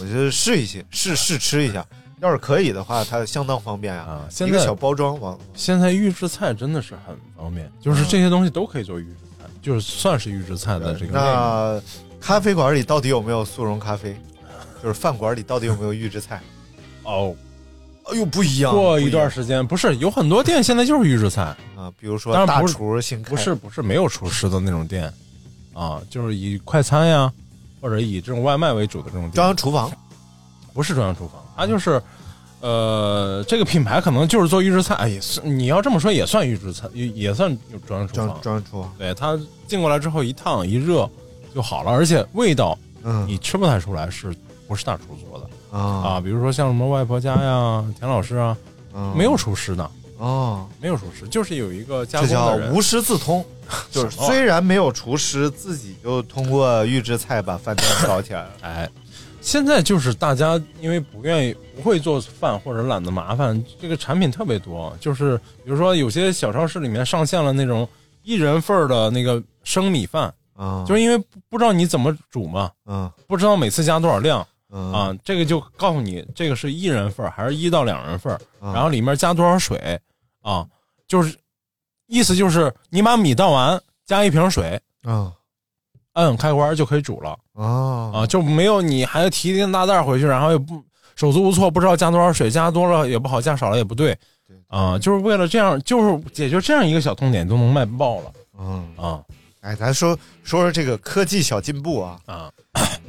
[0.00, 1.84] 我觉得试一试，试试吃一下，
[2.22, 11.12] 要是可以的话，它相当方便呀、啊现在一个小包装往现在预制菜真的是很方便，就是这些东西都可以做预制菜，就是算是预制菜的这个。
[11.12, 11.78] 那
[12.18, 14.16] 咖啡馆里到底有没有速溶咖啡？
[14.84, 16.42] 就是饭馆里到底有没有预制菜？
[17.04, 17.34] 哦，
[18.04, 18.70] 哎呦，不一样。
[18.70, 21.42] 过一段时间不是有很多店现在就是预制菜，
[21.74, 25.10] 啊，比如说大厨新开不是不是没有厨师的那种店，
[25.72, 27.32] 啊，就是以快餐呀
[27.80, 29.90] 或者以这种外卖为主的这种店，中央厨房，
[30.74, 31.98] 不是中央厨房，它就是。
[32.60, 38.40] 呃，这个品牌可能就是做预制菜，哎也是你要这么说也算预制菜，也也算有中央厨房。
[38.40, 41.06] 中央厨房，对，它进过来之后一烫一热
[41.54, 44.34] 就好了，而且味道嗯，你吃不太出来是
[44.66, 45.80] 不是大厨做的啊。
[45.80, 48.56] 啊，比如说像什么外婆家呀、田老师啊，
[48.94, 49.14] 嗯。
[49.16, 53.44] 没有厨师的，哦，没有厨师，就是有一个加这工的人叫无师自通，
[53.90, 58.50] 就是虽然没有厨师，自己就通过预制菜把饭店搞起来了。
[58.62, 58.90] 哎，
[59.40, 64.96] 现在就是大家因为不愿意、不会做饭或者懒得麻烦，这个产品特别多。
[65.00, 67.86] 就是比如说有些小超市里面上线了那种
[68.22, 73.10] 一人份儿的那个生米饭，啊，就是因为不不知道你怎么煮嘛，嗯。
[73.26, 79.98] 不知道每次加多少量嗯啊，这个就告诉你这个是一人份儿还是一到两人份然后里面加多少水
[80.42, 80.66] 啊，
[81.06, 81.38] 就是
[82.08, 85.32] 意思就是你把米倒完，加一瓶水，啊
[86.14, 87.38] 按开关就可以煮了。
[87.54, 90.82] 啊啊，就没有你还要提一个大袋回去，然后又不
[91.14, 94.18] 手足无措，不知道加多少水，加多了也不好，加少了也不对，
[94.66, 99.22] 啊，就是为了这样，就是解决这样一个小痛点都能卖爆了嗯，啊
[99.60, 102.20] 哎，咱说说说这个科技小进步啊。
[102.26, 102.52] 啊！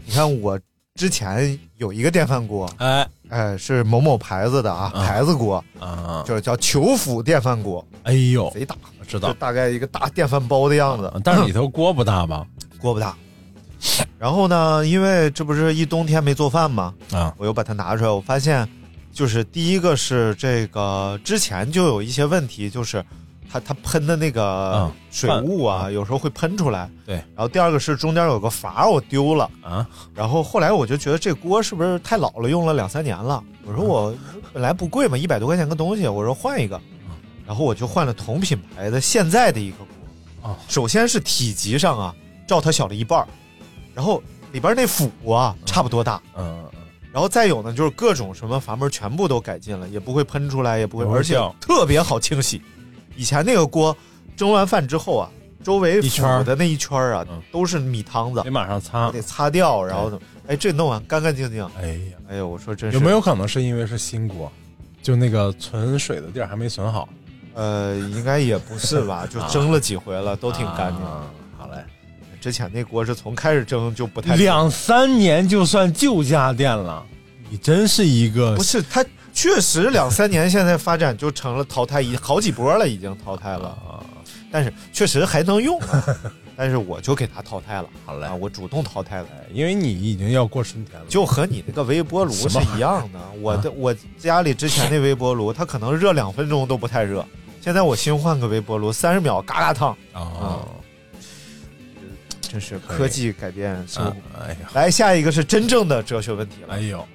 [0.05, 0.59] 你看我
[0.95, 3.05] 之前有一个电饭锅，哎。
[3.27, 12.45] 哎，是某某牌子的啊，啊牌子锅，啊，就是叫球釜电饭锅，哎呦，贼大，知道，就大概一个大电饭煲的样子，但是里头锅不大吧？
[12.79, 13.13] 锅不大。
[14.17, 16.93] 然后呢，因为这不是一冬天没做饭吗？
[17.11, 18.65] 啊我又把它拿出来，我发现，
[19.11, 23.03] 就是第一个是这个之前就有一些问题，就是
[23.55, 26.89] 它它喷的那个啊水雾啊，有时候会喷出来。
[27.05, 33.41] 对然后第二个是中间有个阀我丢了，啊，然后后来我就觉得这锅是不是太老了，用了两三年了。
[33.65, 34.13] 我说我
[34.51, 36.79] 本来不贵嘛，一百多块钱个东西，我说换一个，
[37.45, 39.87] 然后我就换了同品牌的现在的一个锅。
[40.49, 42.15] 哦首先是体积上啊，
[42.47, 43.27] 照它小了一半儿
[43.93, 46.21] 然后里边那釜啊差不多大。
[46.35, 46.79] 嗯，嗯
[47.11, 52.61] 然后再有呢，就是各种什么阀门全部都改进了，也不会喷出来，也不会，而且特别好清洗。
[53.15, 53.95] 以前那个锅
[54.35, 55.29] 蒸完饭之后啊，
[55.63, 59.11] 周围一圈儿的那一圈儿啊，嗯都是米汤子得，马上擦。
[59.11, 61.63] 得擦掉，然后哎，这弄完干干净净。
[61.79, 64.51] 哎呀，哎呦，我说真是有没有可能是因为是新锅，
[65.01, 67.07] 就那个存水的地儿还没存好？
[67.53, 71.03] 呃，应该也不是吧，就蒸了几回了，都挺干净。
[71.05, 71.25] 啊
[71.57, 71.77] 好嘞，
[72.41, 77.03] 之前那锅是从开始蒸就不太两三年就算旧家电了，
[77.49, 79.03] 你真是一个不是它
[79.35, 83.67] 确实两三年现在发展就成了淘汰一好几波了，已经淘汰了。
[83.67, 83.99] 啊，
[84.49, 86.03] 但是确实还能用啊，
[86.55, 87.89] 但是我就给它淘汰了。
[88.05, 88.25] 好嘞。
[88.25, 93.19] 啊，我主动淘汰了，哎因为你已经要过春天了，就和你那个微波炉是一样的。
[93.41, 97.23] 我的我家里之前那微波炉，它可能热两分钟都不太热，
[97.59, 100.63] 现在我新换个微波炉，三十秒嘎嘎烫，啊，
[102.41, 104.15] 真是科技改变生活。
[104.45, 106.75] 哎呀，来，下一个是真正的哲学问题了。
[106.75, 107.05] 哎，呦，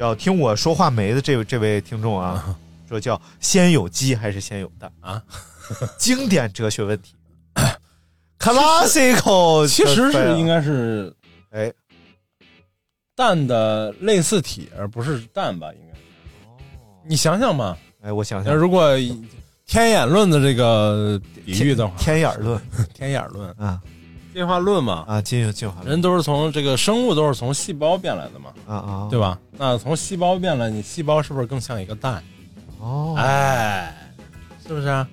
[0.00, 2.56] 要听我说话没的这位这位听众啊，
[2.88, 4.90] 说叫先有鸡还是先有蛋？
[5.00, 5.22] 啊？
[5.98, 7.14] 经典哲学问题，
[8.40, 11.14] classical，其实是应该该是
[11.50, 11.72] 哎。
[13.14, 15.70] 蛋的类似体，而不是蛋吧？
[15.74, 16.56] 应该哦。
[17.06, 18.96] 你想想吧，哎，我想想，那如果
[19.66, 22.58] 天眼论的这个比喻的话，天眼论。
[22.94, 23.78] 天眼论、 啊
[24.32, 29.38] 进化论嘛，啊，进进化论人都是从这个生物都是从细胞变来的嘛，啊啊，对吧？
[29.58, 32.22] 那从细胞变来，你细胞是不是更像一个蛋？
[32.78, 33.94] 哦，哎，
[34.66, 35.08] 是不是啊？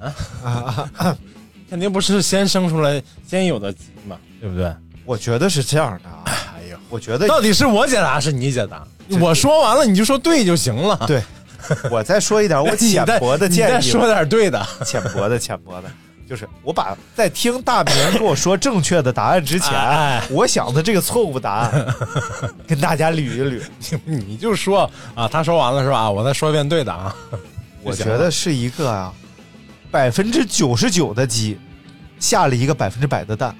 [0.00, 1.16] 啊啊，啊
[1.68, 4.72] 肯定不是先生出来先有的鸡嘛，对不对？
[5.04, 8.86] 我觉得是这样的啊，哎呦，我觉得到底是我解答是你解答？
[9.20, 10.96] 我说完了你就说对就行了。
[11.06, 11.22] 对，
[11.90, 14.64] 我再说一点我浅 薄的建议，再说点对的。
[14.84, 15.90] 浅薄的浅薄的，
[16.28, 21.86] 就是我把在听大明跟我说正确的答案之前， 哎我想的这个错误答案
[22.68, 23.98] 跟大家捋一捋。
[24.04, 26.10] 你就说啊，他说完了是吧？
[26.10, 27.14] 我再说一遍对的啊。
[27.82, 29.12] 我觉得是一个啊，
[29.90, 31.58] 百分之九十九的鸡
[32.18, 33.54] 下了一个百分之百的蛋，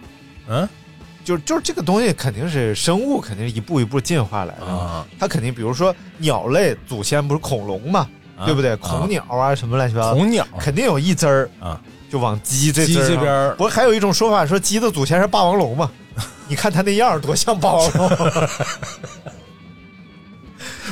[0.48, 0.68] 嗯
[1.24, 4.66] 就就是这个东西肯定是生物，肯定是一步一步进化来的。
[4.66, 8.72] 啊，它肯定，比如说鸟类祖先不是恐龙嘛，啊对不对？
[8.72, 15.90] 啊恐鸟啊什么乱七八糟，恐鸟肯定有一只儿啊，就往鸡这鸡这边不是还有一种说法说鸡的祖先是霸王龙嘛？
[16.48, 18.10] 你看它那样多像霸王龙。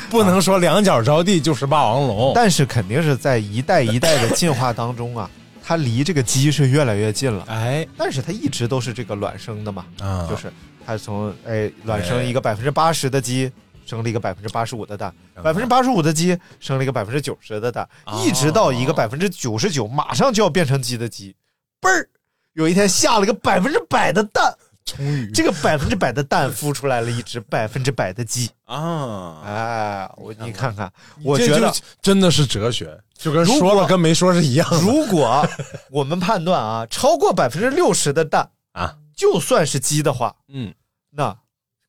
[0.09, 2.33] 不能说两脚着地就是霸王龙。
[2.35, 5.29] 但是肯定是在一代一代的进化当中啊，
[5.65, 7.45] 它离这个鸡是越来越近了。
[7.49, 10.53] 哎但是它一直都是这个卵生的嘛，啊，就是
[10.87, 13.51] 它从哎卵生一个百分之八十的鸡，
[13.87, 18.21] 生了一个百分之八十五的蛋，百分之八十五的鸡生了一个百分之九十的蛋，哦。
[18.23, 21.35] 一直到一个百分之九十九马上就要变成鸡的鸡，
[21.81, 22.09] 嘣儿，
[22.53, 25.31] 有一天下了个百分之百的蛋，终于。
[25.33, 31.73] 这个百分之百的蛋孵出来了一只百分之百的鸡，啊，哎，我你看看，我觉得
[32.03, 34.81] 真的是哲学，就跟说了跟没说是一样的。
[34.81, 35.49] 如果
[35.91, 38.97] 我们判断啊，超过百分之六十的蛋，啊。
[39.17, 40.75] 就算是鸡的话，嗯。
[41.11, 41.35] 那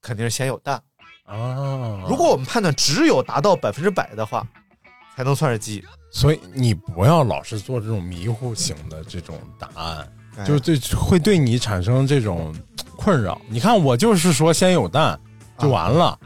[0.01, 0.81] 肯定是先有蛋。
[1.27, 2.03] 啊。
[2.09, 4.45] 如果我们判断只有达到百分之百的话，
[5.15, 5.83] 才能算是记忆。
[6.09, 12.55] 所以你不要老是做这种迷糊型的这种答案，哎就是对会对你产生这种
[12.95, 13.39] 困扰。
[13.49, 15.19] 你看，我就是说先有蛋
[15.59, 16.17] 就完了，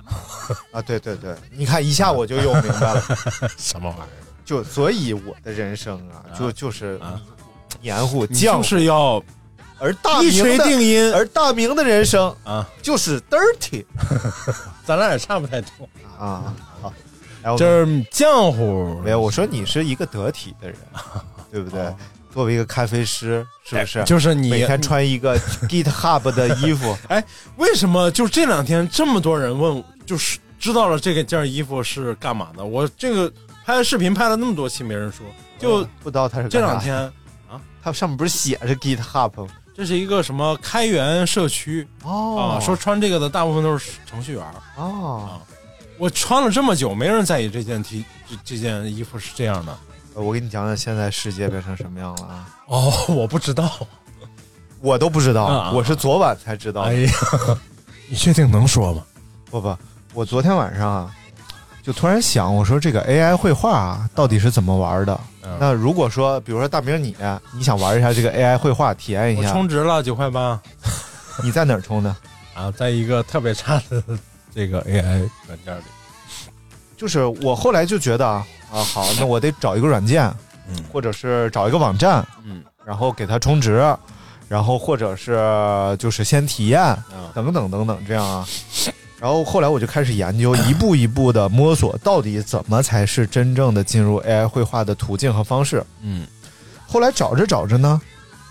[0.72, 3.04] 啊，对对对，你看一下我就又明白了，
[3.58, 4.22] 什么玩意儿？
[4.46, 7.20] 就所以我的人生啊，就就是啊
[7.82, 9.24] 黏糊你浆糊，就是要
[9.82, 12.70] 而大一锤明的定音而大明的人生啊！
[12.84, 13.84] 就是 dirty
[14.86, 16.54] 咱俩也差不太多，啊。
[17.44, 19.02] 好，就是浆糊。
[19.04, 20.78] 没有，我说你是一个得体的人，
[21.52, 21.94] 对不对？
[22.32, 24.00] 作为一个咖啡师，是不是？
[24.00, 27.22] 哎就是你每天穿一个 GitHub 的衣服， 哎，
[27.58, 32.64] 为什么就这两天这么多人问，就是知道了这个件衣服是干嘛的？
[32.64, 33.34] 我这个
[33.66, 35.26] 拍视频拍了那么多期，没人说，
[35.58, 36.96] 就不知道他是这两天
[37.50, 39.52] 啊，它上面不是写着 GitHub 吗？
[39.76, 42.60] 这是一个什么开源社区哦啊？
[42.60, 44.46] 说穿这个的大部分都是程序员。
[44.76, 45.40] 哦，
[45.98, 49.78] 我穿了这么久，没人在意这件 T 这这件衣服是这样的。
[50.14, 52.50] 呃我给你讲讲现在世界变成什么样了啊！
[52.68, 53.72] 哦， 我不知道。
[54.82, 56.82] 我都不知道，啊我是昨晚才知道。
[56.82, 57.12] 哎呀，
[58.10, 59.04] 你确定能说吗？
[59.50, 59.78] 不不，
[60.14, 61.16] 我昨天晚上啊，
[61.82, 65.18] 就突然想，我说这个 AI 绘画啊，到底是怎么玩的？
[65.44, 67.16] 嗯那如果说，比如说大明你，
[67.54, 70.60] 你想玩一下这个 AI 绘画，体验一我下，充值了九块八
[71.44, 72.16] 你在哪儿充的？
[72.54, 74.04] 啊，在一个特别差的
[74.54, 75.84] 这个 AI 软件里。
[76.96, 80.32] 就是我后来就觉得啊，啊好，那我得找一个软件，
[80.70, 83.84] 嗯或者是找一个网站，嗯然后给它充值，
[84.48, 85.36] 然后或者是
[85.98, 87.02] 就是先体验，啊
[87.34, 88.48] 等等等等这样啊。
[89.22, 95.86] 然后后来我就开始研究，一步一步的摸索，到底怎么才是真正的进入 AI 绘画的途径和方式。
[96.02, 96.26] 嗯
[96.88, 98.02] 后来找着找着呢，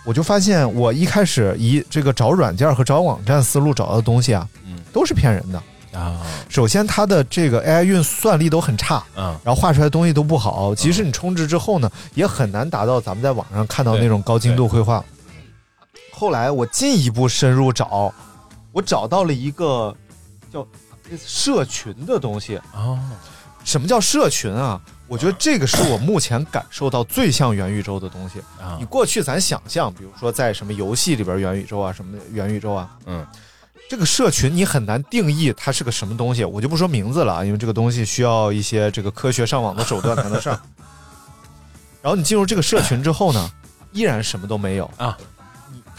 [0.04, 5.60] 我就发现我一开始以这个找软件和找网站思路找到的东西啊，嗯都是骗人的。
[5.92, 15.04] 啊首先，它的这个 AI 运算力都很差，嗯然后画出来的东西都不好，即使你充值之后呢，也很难达到咱们在网上看到那种高精度绘画。
[16.12, 18.14] 后来我进一步深入找，
[18.70, 19.92] 我找到了一个
[20.50, 20.66] 叫
[21.18, 22.56] 社群的东西。
[22.72, 22.98] 啊
[23.62, 24.80] 什么叫社群啊？
[25.06, 28.38] 我觉得这个是我目前感受到最像元宇宙的东西。
[28.58, 33.26] 啊你过去咱想象，比如说在什么游戏里边元宇宙啊，什么元宇宙啊，嗯
[33.86, 40.58] 这个社群你很难定义它是个什么东西，我就不说名字了啊，因为这个东西需要一些这个科学上网的手段才能上。
[42.00, 43.50] 然后你进入这个社群之后呢，
[43.92, 45.18] 依然什么都没有啊，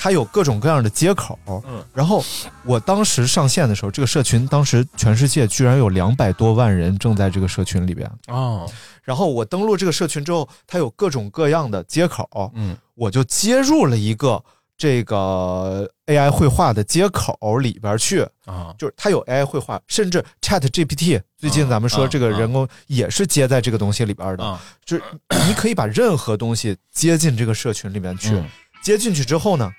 [0.03, 1.37] 它有各种各样的接口。
[1.45, 1.61] 嗯，
[1.93, 2.23] 然后
[2.65, 8.11] 我当时上线的时候，这个社群当时全世界居然有两百多万人正在这个社群里边。
[8.29, 8.67] 哦。
[9.03, 12.75] 然后我登录这个社群之后，它有各种各样的接口，嗯。
[12.95, 14.43] 我就接入了一个
[14.75, 18.73] 这个 AI 绘画的接口里边去，啊。
[18.79, 24.59] 就是它有 AI 绘画，甚至 Chat GPT，最近咱们说这个人工也是接在这个东西里边的，啊。
[24.83, 25.03] 就是
[25.47, 28.49] 你可以把任何东西接进这个社群里面去，嗯。
[28.81, 29.71] 接进去之后呢，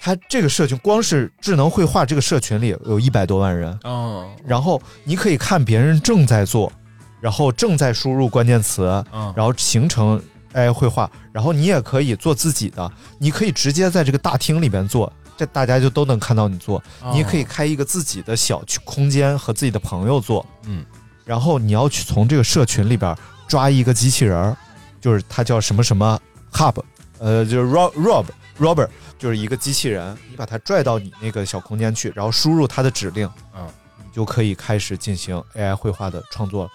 [0.00, 6.72] 它这个社群光是智能绘画这个社群里有一百多万人，嗯然后你可以看别人正在做，
[7.20, 10.22] 然后正在输入关键词，嗯然后形成
[10.54, 16.78] AI 绘画，然后你也可以做自己的，你可以直接在这个大厅里边做，这大家就都能看到你做。
[17.02, 20.84] 哦你也可以开一个自己的小区空间和自己的朋友做，嗯，
[21.24, 23.14] 然后你要去从这个社群里边
[23.46, 24.56] 抓一个机器人儿，
[25.00, 26.18] 就是它叫什么什么
[26.52, 26.80] Hub，
[27.18, 28.24] 呃，就是 Rob Rob
[28.58, 33.66] Robert，就是一个机器人，你把它拽到你那个小空间去，然后输入它的指令，嗯，
[33.98, 36.70] 你就可以开始进行 AI 绘画的创作了。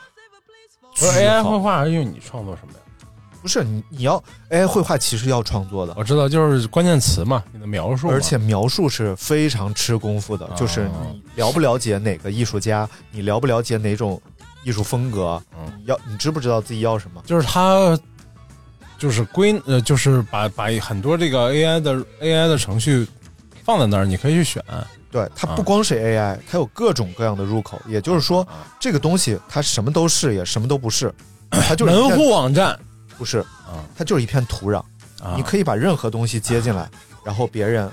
[0.96, 2.80] 不是 AI 绘画是用你创作什么呀？
[3.42, 14.22] 不是你你要 AI 绘画其实要创作的，我知道，就是关键词嘛，你的描述，而且描述是非常吃功夫的，哦就是你了不了解哪个艺术家，你了不了解哪种
[14.64, 17.22] 艺术风格，嗯你要你知不知道自己要什么？
[17.26, 18.00] 就是它
[18.98, 23.08] 就是归呃，就是把把很多这个 AI 的 AI 的程序
[23.64, 24.64] 放在那儿，你可以去选。
[25.12, 25.56] 对，它啊。
[25.56, 31.14] 不光是 AI，它有各种各样的入口，也就是说，啊这个东西它什么都是，也什么都不是，
[31.52, 32.80] 它就是门户网站。
[33.18, 33.84] 不是，啊。
[33.96, 34.78] 它就是一片土壤，
[35.22, 36.90] 啊，你可以把任何东西接进来，
[37.24, 37.90] 然后别人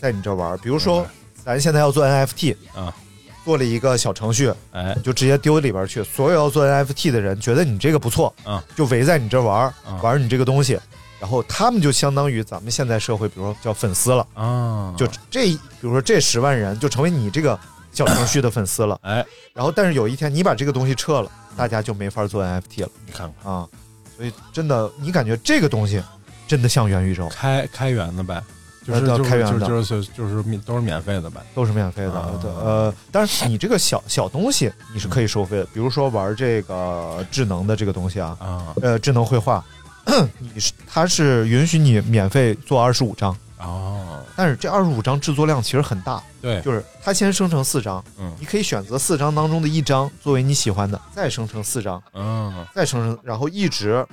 [0.00, 1.06] 在你这玩，比如说
[1.42, 2.94] 咱现在要做 NFT 啊，
[3.48, 4.94] 做了一个小程序，哎。
[5.02, 6.04] 就直接丢里边去。
[6.04, 9.72] 所有要做 NFT 的人觉得你这个不错，嗯，就围在你这玩
[10.02, 10.78] 玩你这个东西，
[11.18, 17.58] 然后他们就相当于咱们现在社会，比如说叫粉丝了，啊，就这，比如说这十万人就成为你这个
[17.90, 18.98] 小程序的粉丝了。
[19.00, 19.24] 哎，
[19.54, 22.90] 然后但是有一天你把这个东西撤了，大家就没法做 NFT 了。
[23.06, 23.50] 你看看。
[23.50, 23.66] 啊。
[24.18, 26.02] 所以真的，你感觉这个东西
[26.46, 27.26] 真的像元宇宙？
[27.28, 28.42] 开开源的呗，
[28.88, 29.66] 就是就是要开源的。
[29.66, 31.40] 就就是就是免都是免费的呗。
[31.54, 32.12] 都是免费的。
[32.42, 38.74] 呃，但是你这个小小东西你是可以收费的，比如说玩这个智能的这个东西啊，啊。
[38.82, 39.62] 呃，智能绘画，
[40.38, 48.32] 你是它是允许你免费做二十五张，哦，但是这二十五张制作量其实很大，对，就是它先生成四张，嗯。
[48.40, 52.64] 你可以选择四张当中的一张作为你喜欢的，再生成四张，嗯。
[52.74, 54.06] 再生成，然后一直，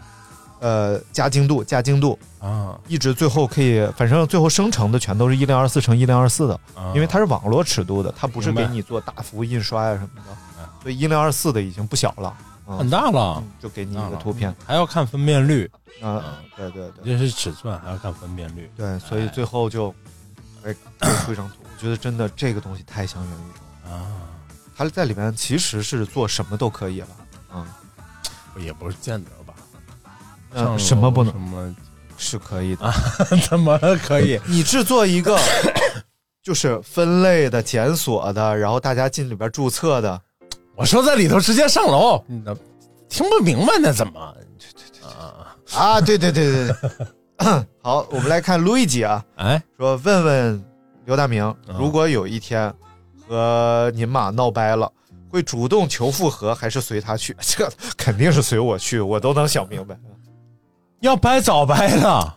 [0.66, 6.91] 呃，加精度，加精度，啊，一直最后可以，反正最后生成的全都是一零二四乘一零二四的，啊。
[6.95, 12.36] 因为它是网络尺度的，它不是给你做大幅印刷呀什么的哎，所以一零二四的已经不小了，
[12.68, 12.80] 嗯。
[12.80, 13.36] 很大了。
[13.38, 15.70] 嗯，就给你一个图片，还要看分辨率，
[16.01, 17.16] 啊，对对对。
[17.16, 18.68] 这是尺寸，还要看分辨率。
[18.76, 19.93] 对，所以最后就，
[20.63, 24.01] 哎，做出一张图，我觉得真的这个东西太像元宇宙，啊，
[24.76, 27.07] 它在里面其实是做什么都可以了，
[27.53, 27.63] 嗯，
[28.57, 29.30] 也不是见得
[30.55, 31.75] 上什么不能什么
[32.17, 32.91] 是可以的。
[33.49, 34.39] 怎么可以？
[34.45, 35.37] 你制作一个
[36.41, 40.21] 就是分类的、检索的，然后大家进里边注册的，
[40.75, 42.41] 我说在里头直接上楼，你
[43.09, 43.91] 听不明白呢？
[43.91, 44.19] 怎么？
[44.19, 47.07] 啊啊，对对对对对。
[47.81, 50.65] 好，我们来看路易吉啊，哎，说问问
[51.05, 52.73] 刘大明，嗯如果有一天
[53.27, 54.89] 和您妈闹掰了，
[55.29, 57.35] 会主动求复合还是随他去？
[57.41, 59.97] 这肯定是随我去，我都能想明白，
[61.01, 62.35] 要掰早掰了，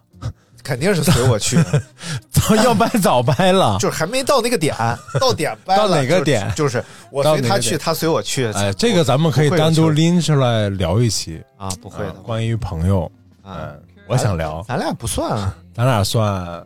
[0.62, 1.58] 肯定是随我去，
[2.30, 3.78] 早要掰早掰了。
[3.80, 4.74] 就是还没到那个点，
[5.20, 8.46] 到点掰了， 到哪个点就是我随他去，他随我去。
[8.52, 13.10] 哎，这个咱们可以单独拎出来聊一期啊，不会的啊关于朋友，
[13.42, 16.64] 啊，嗯，我想聊，咱俩不算啊，咱俩算。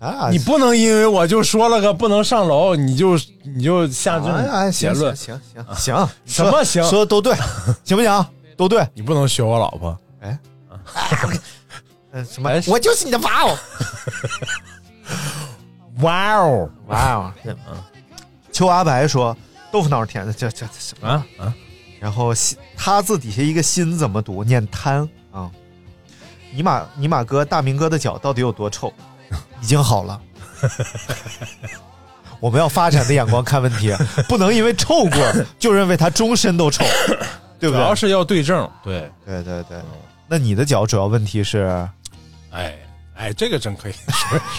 [0.00, 6.82] 咱俩你不能因为我就说了个不能上楼，你就你就下这结论，行行行行，什么行？
[6.90, 7.32] 说的都对，
[7.84, 8.26] 行不行？
[8.56, 8.84] 都对。
[8.94, 9.96] 你不能学我老婆。
[10.20, 10.36] 哎，
[12.12, 12.62] 嗯，什么哎？
[12.66, 13.58] 我就是你的娃哦！
[16.00, 17.32] 哇 哦哇哦！
[17.44, 17.56] 嗯，
[18.52, 19.36] 邱阿白说
[19.70, 21.08] 豆腐脑甜的，这这这什么？
[21.08, 21.54] 啊啊！
[22.00, 24.44] 然后心他字底下一个心怎么读？
[24.44, 25.50] 念贪啊！
[26.52, 28.92] 尼玛尼玛哥，大明哥的脚到底有多臭？
[29.62, 30.20] 已经好了。
[32.40, 33.94] 我们要发展的眼光看问题，
[34.28, 36.84] 不能因为臭过就认为他终身都臭，
[37.58, 37.76] 对不对？
[37.76, 38.68] 主要是要对症。
[38.82, 39.78] 对对对对。
[40.32, 41.86] 那你的脚主要问题是？
[42.52, 42.74] 哎
[43.14, 43.92] 哎，这个真可以。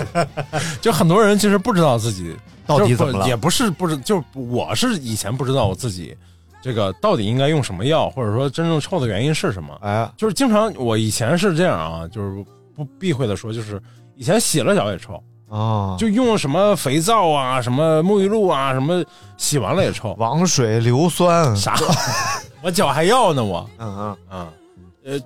[0.80, 2.36] 就很多人其实不知道自己
[2.68, 6.16] 到底怎么了，也不是不知，就我是以前不知道我自己
[6.62, 9.76] 这个到底应该用什么药，或者说真正臭的原因是什么。
[9.82, 12.46] 哎，就是经常我以前是这样啊，就是
[12.76, 13.82] 不避讳的说，就是
[14.16, 15.20] 以前洗了脚也臭。
[15.48, 19.04] 哦，就用什么肥皂啊，什么沐浴露啊，什么
[19.38, 21.76] 洗完了也臭，王水硫酸啥？
[22.62, 24.48] 我脚还要呢，我，嗯嗯嗯，
[25.06, 25.20] 呃，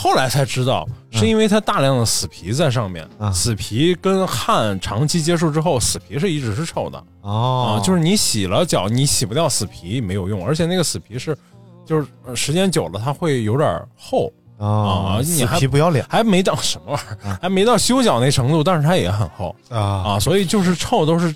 [0.00, 7.04] 后来才知道，是因为它大量的死皮在上面，嗯、死皮跟汗长期接触之后，死皮是一直是臭的。
[7.22, 11.36] 哦，啊，就是你洗了脚，你洗不掉死皮没有用，而且那个死皮是，
[11.84, 14.32] 就是时间久了它会有点厚。
[14.56, 19.54] 啊，你还皮不要脸，还没到什么玩意儿，还没到修脚那程度，但是它也很厚。
[19.68, 19.78] 啊。
[19.78, 21.34] 啊，所以就是臭都是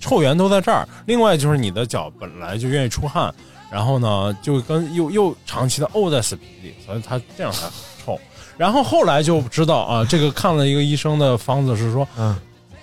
[0.00, 0.88] 臭源都在这儿。
[1.06, 3.34] 另外就是你的脚本来就愿意出汗，
[3.70, 7.72] 然后呢就跟又又长期的沤在死皮里，所以它这样才臭。
[8.60, 12.36] 然后后来就知道啊，这个看了一个医生的方子是说，嗯，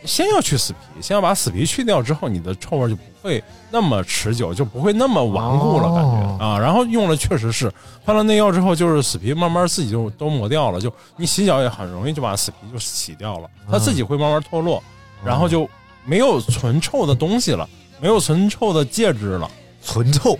[0.04, 6.58] 先要去死皮，先要把死皮去掉之后，你的臭味就不会那么持久，就不会那么顽固了，感觉、哦、啊。
[6.58, 7.72] 然后用了确实是
[8.04, 14.82] 换了内药之后，就是死皮慢慢自己就都磨掉了，就你洗脚也很容易就把死皮就洗掉了，它自己会慢慢脱落，
[15.22, 15.70] 嗯、然后就
[16.06, 17.70] 没有存臭的东西了，
[18.02, 19.48] 没有存臭的介质了，
[19.84, 20.40] 存臭，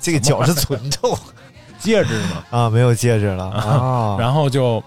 [0.00, 1.18] 这个脚是存臭，
[1.78, 2.44] 介质呢？
[2.50, 4.82] 啊，没有戒指了 啊，然后就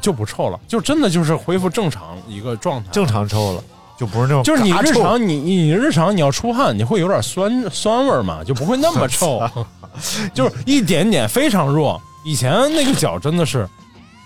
[0.00, 3.62] 就不臭了，就真的就是恢复正常一个状态，正常臭了。
[3.96, 9.40] 就不是那种，就是你日常你你日常你要出汗，你会有点酸酸味嘛，就不会那么臭，
[10.34, 12.00] 就是一点点非常弱。
[12.24, 13.68] 以前那个脚真的是，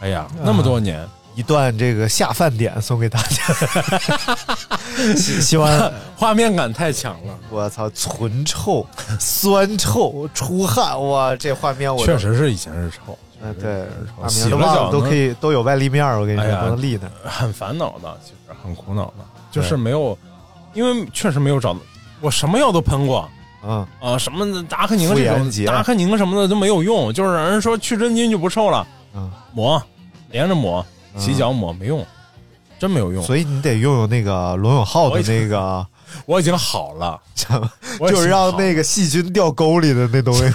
[0.00, 1.06] 哎呀，那么多年，
[1.38, 3.54] 一段这个下饭点送给大家，
[5.14, 7.38] 希希望画面感太强了。
[7.48, 8.84] 我操，纯臭、
[9.20, 13.16] 酸臭、出汗，哇，这画面我确实是以前是臭。
[13.40, 13.86] 嗯，对，
[14.20, 19.24] 大洗明的袜子都可以都有外立面，我跟你说，哎、都能立的，很烦恼的，其实很苦恼的。
[19.52, 20.18] 就是没有，
[20.74, 21.78] 因为确实没有找到，
[22.20, 23.30] 我什么药都喷过，
[23.62, 23.86] 嗯。
[24.00, 28.84] 啊，什么达克宁这种达克宁什么的都没有用，就是让人说去真菌就不臭了，
[29.14, 29.80] 嗯，抹，
[30.32, 30.84] 连着抹，
[31.16, 32.04] 洗脚抹没用，
[32.78, 33.22] 真没有用。
[33.24, 35.86] 所以你得用用那个罗永浩的那个，
[36.26, 37.20] 我已经好了，
[38.08, 40.44] 就是让那个细菌掉沟里的那东西，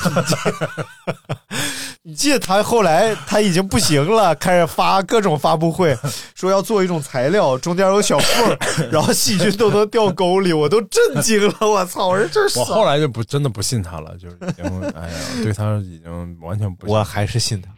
[2.06, 5.98] 你记得他后来他已经不行了，开始发各种发布会，
[6.36, 8.58] 说要做一种材料，中间有小缝，
[8.92, 11.56] 然后细菌都能掉沟里，我都震惊了。
[11.62, 12.08] 我操！
[12.08, 16.94] 我说这是我后来就不真的不信他了，就是已经哎呀，对他已经完全不信。
[16.94, 17.70] 我还是信他，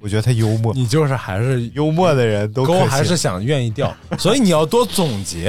[0.00, 5.48] 我觉得他幽默，你就是还是幽默的人都还是想愿意掉， 所以你要多总结，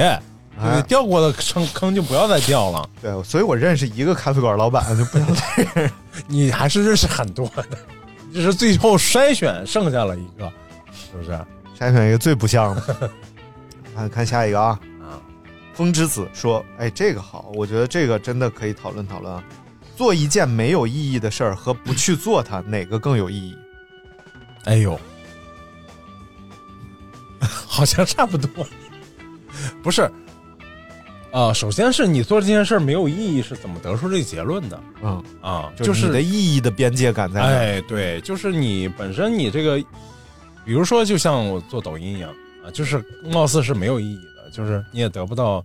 [0.58, 2.88] 哎你掉过的坑坑就不要再掉了。
[3.00, 5.42] 对，所以我认识一个咖啡馆老板就不想再
[5.74, 5.94] 认识。
[6.28, 7.64] 你还是认识很多的，
[8.32, 10.52] 只是最后筛选剩下了一个，
[10.92, 11.30] 是不是？
[11.78, 13.10] 筛选一个最不像的。
[13.96, 15.16] 看 看下一个啊，啊，
[15.72, 19.42] 风之子说：“哎，这个好，我觉得这个真的可以讨论讨论啊。
[19.96, 23.56] 做一件没有意义的事儿和不去做它，哪个更有意义？
[24.64, 24.98] 哎呦，
[27.66, 28.66] 好像差不多。
[29.82, 30.10] 不是，
[31.32, 35.72] 啊、首先是你做这件事没有意义，是怎么得出这个结论的嗯，啊？
[35.76, 37.46] 就是你的意义的边界感在哪？
[37.46, 39.78] 哎，对，就是你本身你这个，
[40.64, 42.30] 比如说，就像我做抖音一样
[42.64, 45.64] 啊，就是貌似是没有意义的，就是你也得不到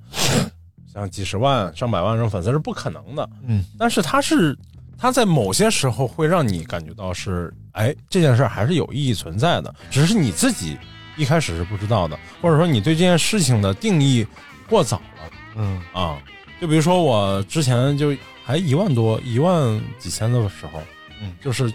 [0.93, 3.30] 像几十万、上百万这种粉丝是不可能的。
[3.48, 4.58] 嗯，但是它是
[4.98, 10.75] 它在某些时候会让你感觉到是，哎，这件事儿还是有意义存在的，只是你自己
[11.15, 14.25] 一开始是不知道的，或者说你对这件事情的定义
[14.67, 15.32] 过早了。
[15.55, 16.17] 嗯啊，
[16.59, 20.82] 就比如说我之前就还一万多、一万几千的时候，
[21.21, 21.71] 嗯，就是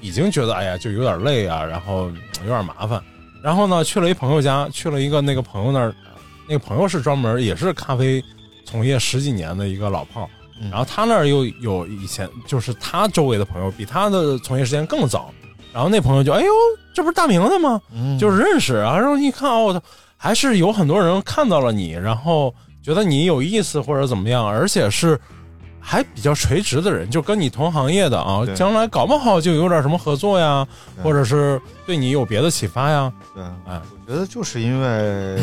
[0.00, 3.02] 已经觉得哎呀，就有点累啊，然后嗯有点麻烦。
[3.42, 5.94] 然后呢，去了一朋友家，去了一个那个朋友那儿，
[6.46, 8.22] 那个朋友是专门也是咖啡
[8.64, 15.32] 从业十几年的一个老炮儿，嗯然后他那儿又有以前就是他周围的朋友比他的从业时间更早，
[15.72, 16.52] 然后那朋友就哎呦，
[16.92, 17.80] 这不是大明的吗？
[17.92, 19.80] 嗯，就是认识啊，然后一看哦，
[20.16, 25.18] 还是有很多人看到了你，然后觉得你有意思或者怎么样，而且是
[25.80, 30.66] 还比较垂直的人，就跟你同行业的啊，将来搞不好就有点什么合作呀，
[31.02, 33.10] 或者是对你有别的启发呀。
[33.34, 35.38] 对，哎，我觉得就是因为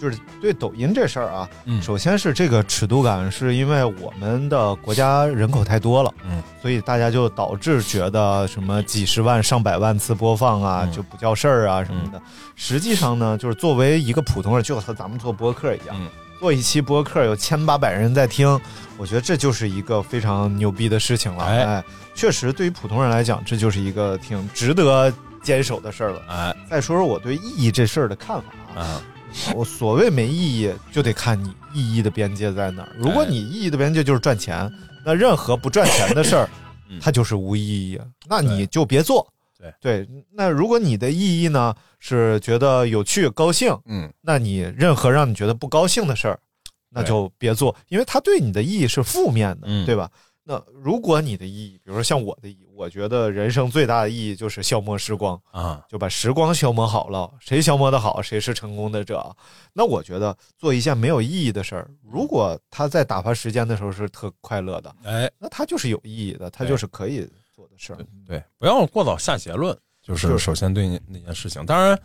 [0.00, 12.20] 就是对抖音这事儿啊，嗯首先是这个尺度感，是因为我们的国家人口太多了，嗯，所以大家就导致觉得什么几十万、上百万次播放啊，嗯就不叫事儿啊什么的。
[12.56, 16.08] 实际上呢，就是作为一个普通人，就和咱们做播客一样，嗯
[16.40, 18.58] 做一期播客有千八百人在听，
[18.96, 21.44] 我觉得这就是一个非常牛逼的事情了。
[21.44, 21.84] 哎哎，
[22.14, 26.22] 确实对于普通人来讲，这就是一个挺值得坚守的事儿了。
[26.30, 28.44] 哎再说说我对意义这事儿的看法
[28.74, 28.80] 啊。
[28.80, 29.02] 啊，
[29.54, 32.92] 我所谓没意义，就得看你意义的边界在哪儿。
[32.98, 34.70] 如果你意义的边界就是赚钱，
[35.04, 36.48] 那任何不赚钱的事儿
[36.88, 37.60] 嗯，它就是无意
[37.90, 38.00] 义。
[38.28, 39.26] 那你就别做。
[39.58, 46.40] 对对，那如果你的意义呢是觉得有趣、高兴，嗯那你任何让你觉得不高兴的事儿，
[46.88, 50.10] 那就别做，因为它对你的意义是负面的，嗯对吧？
[50.50, 59.32] 那如果你的意义，比如说像我的意义，我觉得人生最大的意义就是消磨时光，啊，就把时光消磨好了，谁消磨的好，谁是成功的者。
[59.72, 67.20] 那我觉得做一件没有意义的事儿，如果他在打发时间的时候是特快乐的，哎，那他就是有意义的，他就是可以
[67.54, 67.98] 做的事儿。
[68.26, 69.72] 对，不要过早下结论，
[70.02, 71.96] 就是就是首先对你那件事情，当然。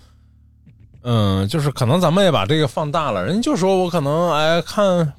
[1.07, 5.13] 嗯，就是可能咱们也把这个放大了，人就说我可能哎看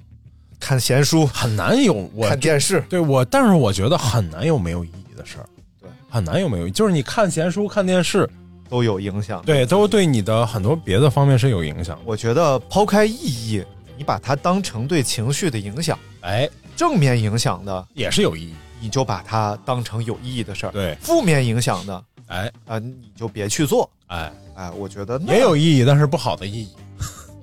[0.59, 5.47] 看闲书、很难有我看电视，对我，但是我觉得很难有没有意义的事儿，
[5.81, 8.29] 对，很难有没有，就是你看闲书、看电视，
[8.69, 9.43] 都有影响。
[9.45, 11.99] 对，都对你的很多别的方面是有影响。
[12.05, 13.63] 我觉得抛开意义，
[13.97, 18.55] 你把它当成对情绪的影响，哎，正面影响的，也是有意义。
[18.79, 23.89] 你就把它当成有意义的事儿；对，负面影响的，哎啊、你就别去做。
[24.09, 26.69] 哎，哎，我觉得也有意义，但是不好的意义。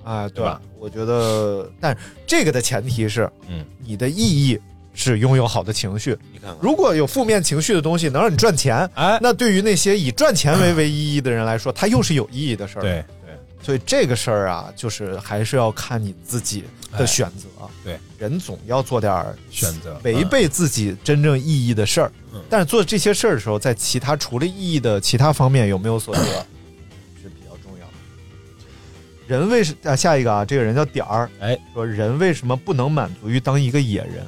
[0.04, 0.60] 哎，对吧？
[0.78, 1.96] 我觉得，但
[2.26, 4.58] 这个的前提是，嗯，你的意义
[4.94, 6.16] 是拥有好的情绪。
[6.32, 17.48] 你看看，如果有负面情绪的东西能让你赚钱，哎，那对于那些以赚钱为唯一意义的人来说，它又是有意义的事儿。，对对，所以这个事儿啊，就是还是要看你自己的选择。
[17.60, 22.12] 哎对，人总要做点儿选择违背自己真正意义的事儿。
[22.32, 26.46] 嗯但是做这些事儿的时候，在其他除了意义的其他方面有没有所得。
[29.26, 29.96] 人为什啊？
[29.96, 34.24] 下一个啊，这个人叫点儿，哎，说人为什么不能满足于当一个野人？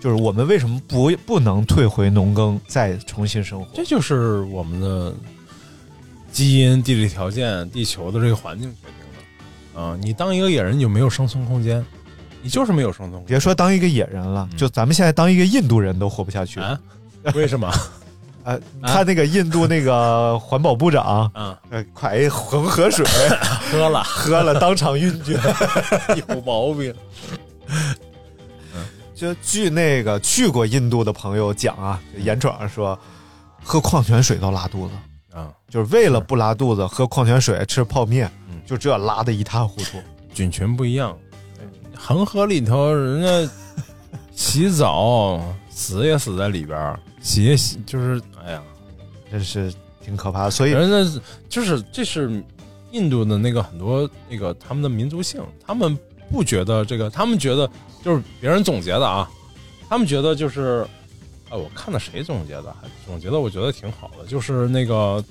[0.00, 3.68] 就是我们为什么不不能退回农耕，再重新生活？
[3.74, 5.14] 这就是我们的
[6.30, 9.80] 基因、地理条件、地球的这个环境决定的。
[9.80, 11.84] 啊、你当一个野人，你就没有生存空间，
[12.42, 13.26] 你就是没有生存空间。
[13.26, 16.60] 别说当一个野人了，就咱们现在当一个印度人都活不下去。
[16.60, 16.80] 嗯啊？
[17.34, 17.68] 为什么？
[18.46, 23.04] 呃，他那个印度那个环保部长，嗯，呃，快一恒河水
[23.72, 25.36] 喝了，喝了，当场晕厥。
[26.28, 26.94] 有毛病。
[29.16, 32.96] 就据那个去过印度的朋友讲啊，就严闯说，
[33.64, 34.94] 喝矿泉水都拉肚子，
[35.36, 39.98] 啊，就是为了不拉肚子，喝矿泉水吃泡面，嗯就这拉的一塌糊涂。
[40.32, 41.16] 菌群不一样。
[41.96, 43.52] 恒河里头人家
[44.36, 48.20] 洗澡死也死在里边儿，洗也洗就是
[49.36, 49.72] 真是
[50.02, 50.50] 挺可怕的。
[50.50, 52.42] 所以人家就是这是
[52.92, 55.98] 印度的那个很多那个他们的民族性，他们
[56.32, 57.68] 不觉得这个，他们觉得
[58.02, 59.28] 就是别人总结的啊，
[59.88, 60.86] 他们觉得就是，
[61.50, 65.22] 哎，我看的谁总结的，还总结的我觉得挺好的，就是那个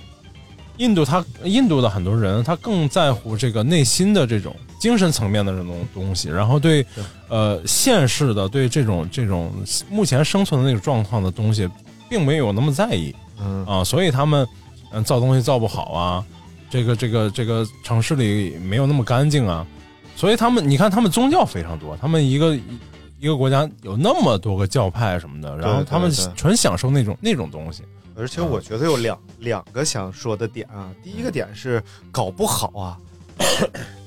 [0.78, 6.86] 印度他印度的很多人他更在乎这个内心的这种精神层面的这种东西，然后对
[7.30, 9.52] 呃现世的对这种这种
[9.90, 11.68] 目前生存的那种状况的东西，
[12.08, 13.16] 并没有那么在意。
[13.40, 14.48] 嗯啊，所以他们
[14.92, 16.26] 嗯造东西造不好啊，
[16.70, 19.66] 这个这个这个城市里没有那么干净啊，
[20.16, 22.58] 所以他们你看他们宗教非常多，他们一个
[23.20, 27.84] 一个国家有那么多个教派什么的，然后他们对纯享受那种那种东西。
[28.18, 32.98] 而且我觉得有两两个想说的点啊，第一个点是搞不好啊，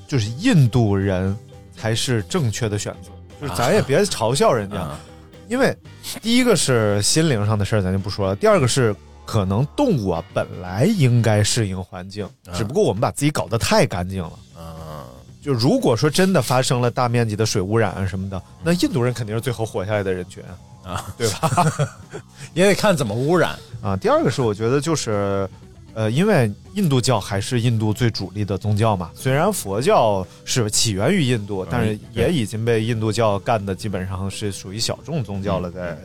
[0.07, 1.37] 就是印度人
[1.75, 4.99] 才是正确的选择，就是咱也别嘲笑人家，啊
[5.47, 5.75] 因为
[6.21, 8.95] 第一个是心灵上的事儿，咱就不说了，第二个是。
[9.29, 14.31] 可能动物啊，本来应该适应环境，只不过我们把自己搞得太干净了。
[14.57, 15.05] 嗯，
[15.39, 20.43] 就如果说真的发生了大面积的水污染啊什么的，那印度人肯定是最后活下来的人群
[20.83, 21.63] 啊，对吧？
[22.55, 23.95] 也得看怎么污染啊。
[23.95, 25.47] 第二个是我觉得就是，
[25.93, 35.99] 呃，因为印度教还是印度最主力的宗教嘛，虽然佛教是起源于印度，但是也已经被印度教干的基本上是属于小众宗教了，在、呃、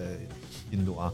[0.73, 1.11] 印度啊。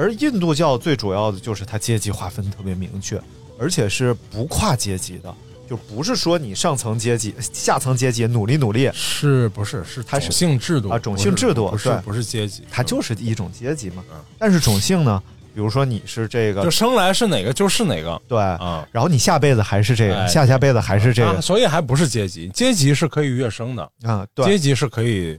[0.00, 3.20] 而印度教最主要的就是它阶级划分特别明确，
[3.58, 5.34] 而且是不跨阶级的，
[5.68, 10.98] 就不是说你上层阶级、下层阶级努力努力，是不是是它是种姓制度啊？
[10.98, 14.02] 种姓制度对不是不是阶级，它就是一种阶级嘛。
[14.38, 15.22] 但是种姓呢，
[15.54, 25.38] 比如说你是这个，就生来是哪个就是哪个，对啊，然后你下辈子还是这个，哎下下辈子还是这个，啊所以还不是阶级，阶级是可以跃升的啊，对，阶级是可以。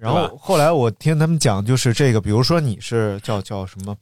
[0.00, 3.94] 然后后来我听他们讲，就是这个，比如说你是叫叫什么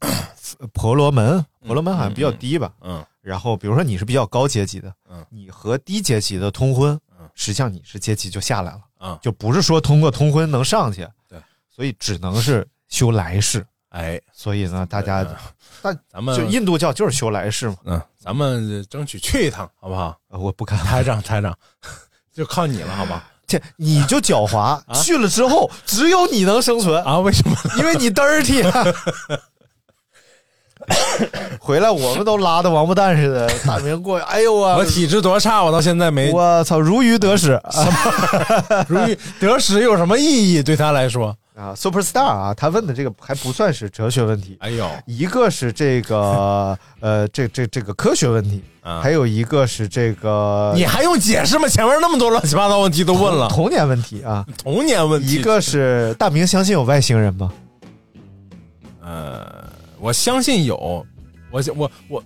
[0.73, 11.37] 婆罗门，婆罗门好像比较低吧，嗯，然后比如说你是比较高阶级的，嗯，你和低阶级的通婚，嗯，实际上你是阶级就下来了，嗯，就不是说通过通婚能上去，对，
[11.69, 15.27] 所以只能是修来世，哎，所以呢，大家，
[15.83, 20.17] 但咱们就印度教就是修来世嘛，嗯，咱们争取去一趟，好不好？
[20.29, 21.53] 我不看台长，台长，
[22.33, 23.29] 就靠你了，好吧？
[23.49, 27.19] 这你就狡猾，去了之后只有你能生存啊？
[27.19, 27.57] 为什么？
[27.79, 28.85] 因为你 dirty 啊。
[31.61, 34.77] 回来我们都拉的王八蛋似的，大明过去，哎呦啊！
[34.77, 36.31] 我体质多差，我到现在没。
[36.31, 38.87] 我操，如鱼得食，什么？
[38.89, 40.63] 如鱼得食有什么意义？
[40.63, 44.57] 对他来说啊，super star 啊，他问的这个还不算是哲学问题。
[44.61, 51.67] 哎呦，一个是这个呃，这这这个科学问题，还有一个是这个，你还用解释吗？
[51.67, 55.35] 前面那么多乱七八糟问题都问了，童年问题啊， 童年问题。
[55.35, 57.53] 一个是大明相信有外星人吗？
[59.03, 61.05] 呃，我相信有，我
[61.51, 62.25] 我我我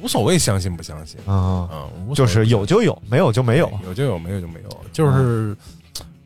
[0.00, 5.56] 无所谓相信不相信啊，嗯，就是有就有，没有就没有，有就有，没有就没有，就是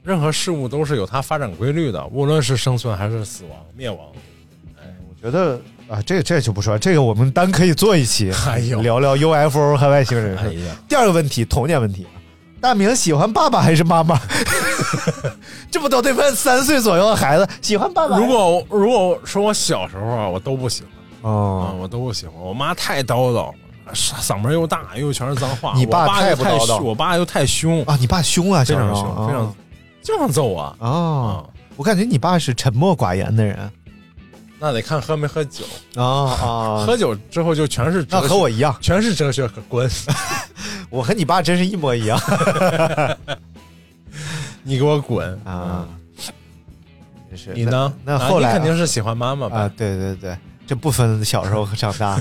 [0.02, 3.98] 任何事物都是有它发展规律的，无论是生存还是死亡灭亡。
[4.76, 10.36] 哎，我觉得啊，这这就不说，这个我们单可以做一期， 哎呦，聊聊 UFO 和外星人。
[10.38, 12.06] 哎呀，第二个问题，童年问题，
[12.60, 14.20] 大明喜欢爸爸还是妈妈？
[15.70, 18.18] 这不都得问三岁左右的孩子喜欢爸爸？
[18.18, 22.34] 如果如果说我小时候啊，我都不喜欢哦、啊，我都不喜欢。
[22.42, 23.52] 我妈太叨叨，
[23.94, 25.74] 嗓门又大，又全是脏话。
[25.76, 27.96] 你爸太不叨叨，我爸又太凶啊！
[28.00, 29.54] 你爸凶啊，非常凶，哦、非常
[30.02, 30.76] 经常揍我啊。
[30.80, 33.70] 哦，我感觉你爸是沉默寡言的人。
[34.58, 35.64] 那得看喝没喝酒
[35.96, 36.84] 啊啊！
[36.86, 39.90] 喝酒之后就全是那和我一样， 全是哲学，滚！
[40.88, 42.20] 我和你爸真是一模一样。
[44.62, 45.88] 你给我滚啊！
[47.34, 47.92] 是你呢？
[48.04, 49.62] 那后来、啊、肯定是喜欢妈妈吧？
[49.62, 52.20] 啊，对对对，这不分小时候和长大。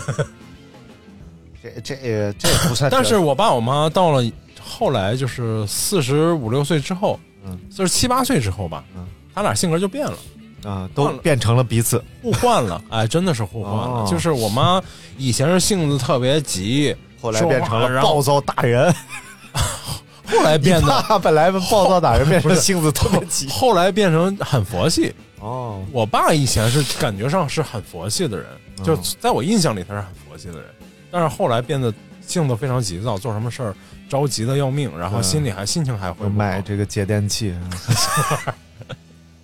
[1.61, 2.89] 这这这不算。
[2.89, 4.23] 但是我爸我妈到了
[4.59, 10.17] 后来，就是四十五六岁之后，嗯，就是七八岁之后吧，嗯，他俩性格就变了。
[10.63, 14.03] 啊，都变成了彼此互换了，哎，真的是互换了。
[14.03, 14.79] 哦、就是我妈
[15.17, 18.93] 以前是性子特别急，后来变成了暴躁打人。
[20.23, 23.47] 后来变得 本来暴躁打人，变成性子特别急。
[23.49, 25.11] 后来变成很佛系。
[25.39, 28.45] 哦，我爸以前是感觉上是很佛系的人，
[28.77, 30.65] 哦、就在我印象里他是很佛系的人，
[31.09, 33.75] 但是后来变得性子非常急躁，做什么事儿
[34.11, 37.55] 着急的要命，然后心里还、嗯、心情还会买这个节电器。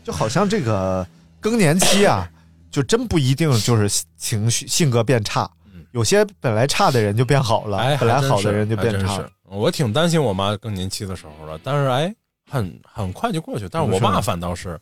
[0.03, 1.07] 就好像这个
[1.39, 2.29] 更年期啊，
[2.69, 5.49] 就真不一定就是情绪性格变差，
[5.91, 9.25] 有些本来差的人就变好了，哎，本来好的人就变差。
[9.45, 12.13] 我挺担心我妈更年期的时候了，但是哎，
[12.51, 13.69] 很很快就过去。
[13.69, 14.77] 但是我爸反倒是，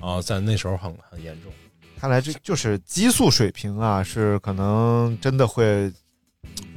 [0.00, 1.52] 啊、在那时候很很严重。
[1.96, 5.92] 看来这就是激素水平啊，是可能真的会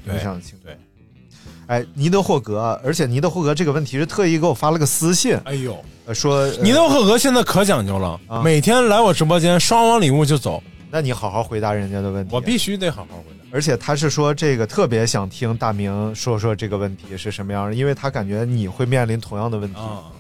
[0.05, 0.78] 影响情对。
[1.72, 5.74] 哎，尼德霍格，而且尼德霍格这个问题是特意给我发了个私信，哎呦，
[6.05, 12.36] 呃说呃尼德霍格现在可讲究了，啊每天来我直播间刷完礼物就走，那你好好回答人家的问题。
[12.36, 13.45] 我必须得好好回答。
[13.53, 20.11] 而且他是说这个特别想听大明说说这个问题是什么样的，因为他感觉你会面临同样的问题，啊，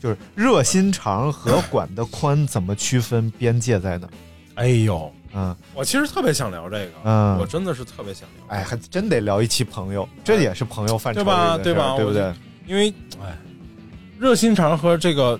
[0.00, 4.08] 就是热心肠和管得宽怎么区分边界在哪？
[4.54, 11.58] 哎呦，嗯我其实特别想聊这个，嗯我真的是特别想聊，哎，还真得聊一期朋友，这也是朋友范畴对吧？
[11.58, 11.96] 对吧？
[11.96, 12.32] 对不对？
[12.66, 13.36] 因为哎，
[14.18, 15.38] 热心肠和这个，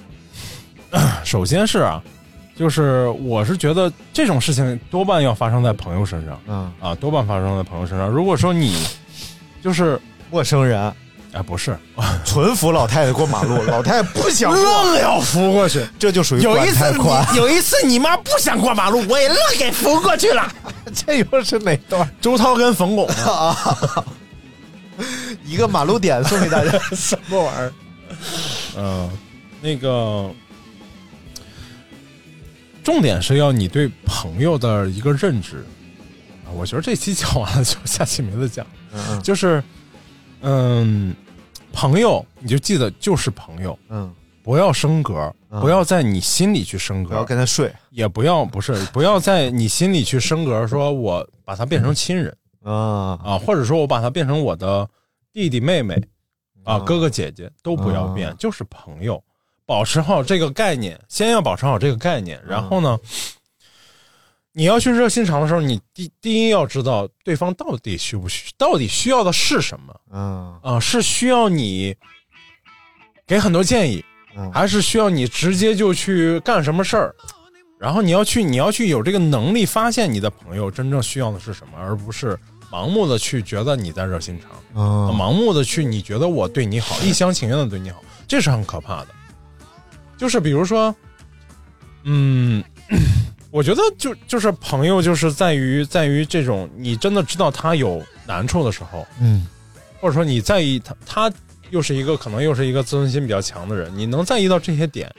[1.24, 2.02] 首先是啊，
[2.56, 8.08] 就是我是觉得这种事情多半要发生在朋友身上嗯，啊，多半发生在朋友身上。
[8.08, 8.86] 如果说你
[9.62, 10.92] 就是陌生人
[11.32, 11.76] 哎不是，
[12.24, 15.86] 纯扶老太太过马路，老太太不想过，愣要扶过去。
[15.98, 16.90] 这就属于有一次。
[17.32, 20.50] 你有一次你妈不想过马路，我也愣给扶过去了。
[20.94, 22.08] 这又是哪段？
[22.20, 24.04] 周涛跟冯巩啊，
[25.44, 26.78] 一个马路点送给大家。
[26.96, 27.72] 什么玩意儿？
[28.78, 29.10] 嗯，
[29.60, 30.30] 那个
[32.82, 35.58] 重点是要你对朋友的一个认知
[36.46, 36.48] 啊。
[36.56, 38.66] 我觉得这期讲完了，就下期没得讲。
[38.94, 39.62] 嗯就是，
[40.42, 41.14] 嗯，
[41.72, 44.12] 朋友你就记得就是朋友，嗯，
[44.42, 45.60] 不要升格，嗯。
[45.60, 47.10] 不要在你心里去升格。
[47.10, 47.72] 不要，跟他睡。
[47.90, 52.34] 也不要不是 不要在你心里去升格，说我把他变成亲人。
[52.62, 53.18] 啊。
[53.24, 54.88] 啊，或者说我把他变成我的
[55.32, 55.94] 弟弟妹妹。
[56.64, 59.22] 啊、嗯哥哥姐姐都不要变，嗯就是朋友，
[59.64, 62.98] 保持好这个概念，先要保持好这个概念，然后呢，
[64.58, 71.94] 你要去热心肠的时候，你第第一要知道对方到底需不需，到底需要的是什么嗯啊、是需要你
[73.24, 74.04] 给很多建议，
[74.36, 77.14] 嗯还是需要你直接就去干什么事儿？
[77.78, 82.36] 然后你要去，你要去有这个能力发现你的朋友真正需要的是什么，而不是
[82.68, 89.08] 盲目的去觉得你在热心肠，嗯盲目的去你觉得我对你好， 一厢情愿的对你好，这是很可怕的。
[90.16, 90.92] 就是比如说，
[92.02, 92.64] 嗯，
[93.50, 99.46] 我觉得就就是朋友，就是在于在于这种你真的知道他有难处的时候，嗯。
[100.00, 101.32] 或者说你在意他，他
[101.70, 105.12] 又是一个可能又是一个自尊心比较强的人，你能在意到这些点，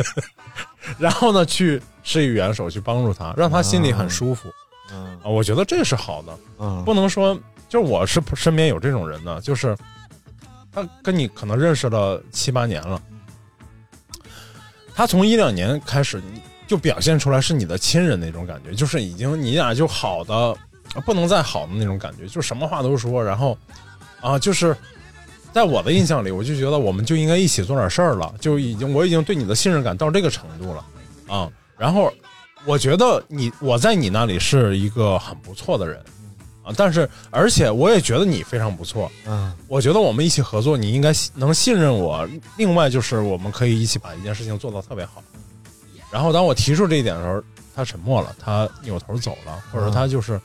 [0.98, 4.48] 然后呢，去施以援手去帮助他，让他心里很舒服。
[4.92, 5.18] 嗯。
[5.22, 6.82] 啊，我觉得这是好的，嗯。
[6.86, 9.76] 不能说就是我是身边有这种人呢，就是
[10.72, 13.02] 他跟你可能认识了七八年了，
[14.94, 20.56] 他从一两年开始你就表现出来是你的亲人那种感觉，就是已经你俩就好的
[21.04, 23.56] 不能再好的那种感觉，就什么话都说，然后
[24.20, 24.76] 啊，就是
[25.52, 30.84] 在我的印象里，我就觉得我们就应该一起做点事儿了，就已经我已经对你的信任感到这个程度了
[31.28, 31.50] 啊。
[31.78, 32.12] 然后
[32.64, 36.02] 我觉得你我在你那里是一个很不错的人
[36.64, 42.28] 啊，但是而且我也觉得你非常不错，嗯我觉得我们一起合作，你应该能信任我。
[42.56, 45.22] 另外就是我们可以一起把一件事情做到特别好。
[46.16, 47.42] 然后当我提出这一点的时候，
[47.74, 50.40] 他沉默了，他扭头走了，或者说他就是，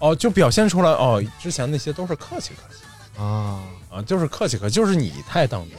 [0.00, 5.78] 哦，就表现出来哦，之前那些都是客气客气啊，啊，就是客气客气，就是你太当真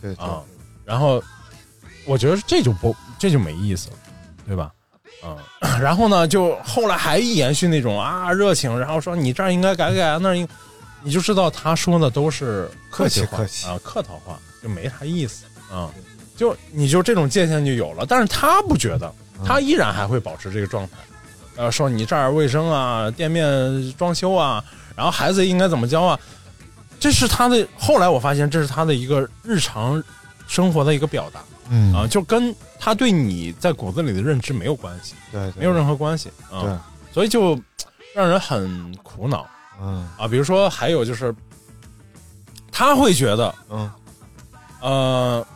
[0.00, 0.40] 对对啊。
[0.82, 1.22] 然后
[2.06, 3.96] 我觉得这就不这就没意思了，
[4.46, 4.72] 对吧？
[5.22, 5.36] 嗯，
[5.78, 10.48] 然后呢，就后来还延续那种啊热情，然后说你这儿应该改改，那儿应，
[11.02, 15.92] 你就知道他说的都是客气话客气客气啊，客套话，就没啥意思啊。
[16.36, 19.12] 就你就这种界限就有了，但是他不觉得，
[19.44, 20.96] 他依然还会保持这个状态，
[21.56, 24.62] 呃，说你这儿卫生啊，店面装修啊，
[24.96, 26.18] 然后孩子应该怎么教啊，
[26.98, 27.66] 这是他的。
[27.78, 30.02] 后来我发现这是他的一个日常
[30.48, 31.40] 生活的一个表达。
[31.68, 31.94] 嗯。
[31.94, 35.60] 啊，就跟他对你在骨子里的认知没有关系，对对。
[35.60, 36.72] 没有任何关系啊，对。
[37.12, 37.58] 所以就
[38.14, 39.46] 让人很苦恼。
[39.80, 40.08] 嗯。
[40.18, 40.26] 啊。
[40.26, 41.34] 比如说还有就是，
[42.72, 43.90] 他会觉得嗯。
[44.80, 45.46] 呃，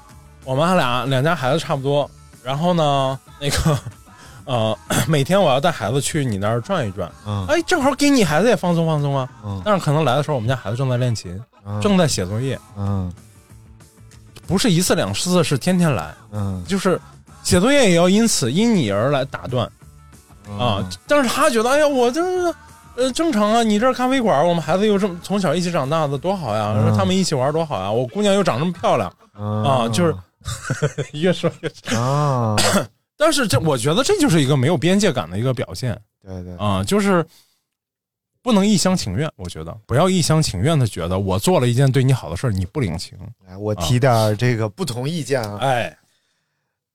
[0.48, 2.10] 我们俩两家孩子差不多，
[2.42, 3.78] 然后呢，那个
[4.46, 7.44] 呃， 每天我要带孩子去你那儿转一转，嗯。
[7.46, 9.28] 哎，正好给你孩子也放松放松啊。
[9.44, 9.60] 嗯。
[9.62, 11.78] 但是可能来的时候，我们家孩子正在练琴，嗯。
[11.82, 13.12] 正在写作业，嗯。
[14.46, 16.64] 不是一次两次，是天天来，嗯。
[16.66, 16.98] 就是
[17.42, 19.70] 写作业也要因此因你而来打断。
[20.48, 20.58] 嗯。
[20.58, 20.90] 啊。
[21.06, 22.22] 但是他觉得，哎呀，我这
[22.96, 26.72] 呃正常啊，你这咖啡馆，我们孩子又这么从小一起长大的，多好呀！
[26.74, 26.88] 嗯。
[26.88, 29.12] 说他们一起玩多好呀，我姑娘又长这么漂亮。
[29.38, 30.12] 啊，就是
[31.12, 32.02] 越说越长。
[32.02, 32.56] 啊，
[33.16, 37.24] 但是这我觉得这就是一个没有边界感的一个表现对对，啊、就是
[38.42, 39.30] 不能一厢情愿。
[39.36, 43.18] 我觉得不要一厢情愿的觉得我做了一件对你好的事儿，你不领情。
[43.46, 45.58] 来，我提点这个不同意见啊。
[45.60, 45.96] 哎，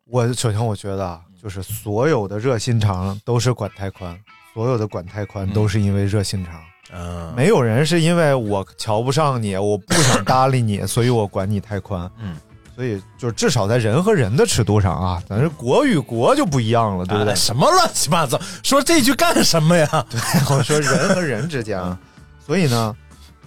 [0.05, 4.17] 我首先我觉得啊，就是所有的热心肠都是管太宽，
[4.53, 6.61] 所有的管太宽都是因为热心肠。
[6.91, 12.09] 嗯，没有人是因为我瞧不上你，我不想搭理你，所以我管你太宽。
[12.19, 12.37] 嗯，
[12.75, 17.35] 所以就是至少在人和人的尺度上啊，咱是国与国就不一样了，对不对哎？
[17.35, 18.39] 什么乱七八糟？
[18.63, 20.05] 说这句干什么呀？
[20.09, 20.19] 对
[20.49, 21.97] 我说人和人之间啊，
[22.45, 22.95] 所以呢，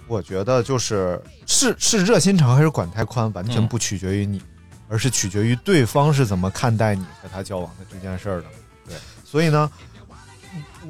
[0.07, 4.41] 我觉得就是是是热心肠还是管太宽，完全不取决于你，
[4.87, 8.45] 而是取决于对方是怎么看待你和他交往的这件事儿的。
[8.87, 9.69] 对，所以呢，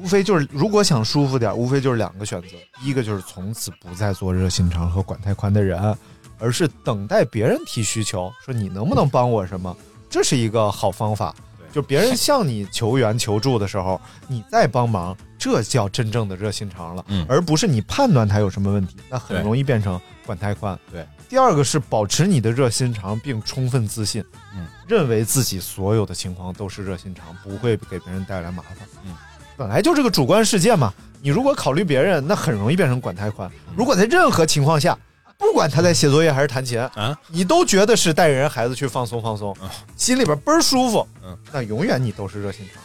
[0.00, 2.48] 无非就是如果想舒服点，无非就是两个选择，
[2.84, 5.96] 一个就是从此不再做热心肠和管太宽的人，
[6.38, 9.76] 而是等待别人提需求，说你能不能帮我什么，
[10.08, 11.34] 这是一个好方法。
[11.70, 20.76] 就别人向你求援求助的时候，你再帮忙，这叫真正的热心肠了，嗯而不是你判断他有什么问题，那很容易变成管太宽。
[20.90, 24.24] 对，第二个是保持你的热心肠，并充分自信，
[24.56, 28.88] 嗯，认为自己所有的情况都是热心肠，不会给别人带来麻烦。
[29.04, 29.14] 嗯，
[29.54, 33.48] 本来就是个主观世界嘛，你如果考虑别人，那很容易变成管太宽。
[33.68, 34.98] 嗯如果在任何情况下，
[35.38, 39.56] 不管他在写作业还是弹琴啊，你都觉得是带人孩子去放松放松，
[39.96, 42.82] 心里边倍儿舒服，嗯，那永远你都是热心肠。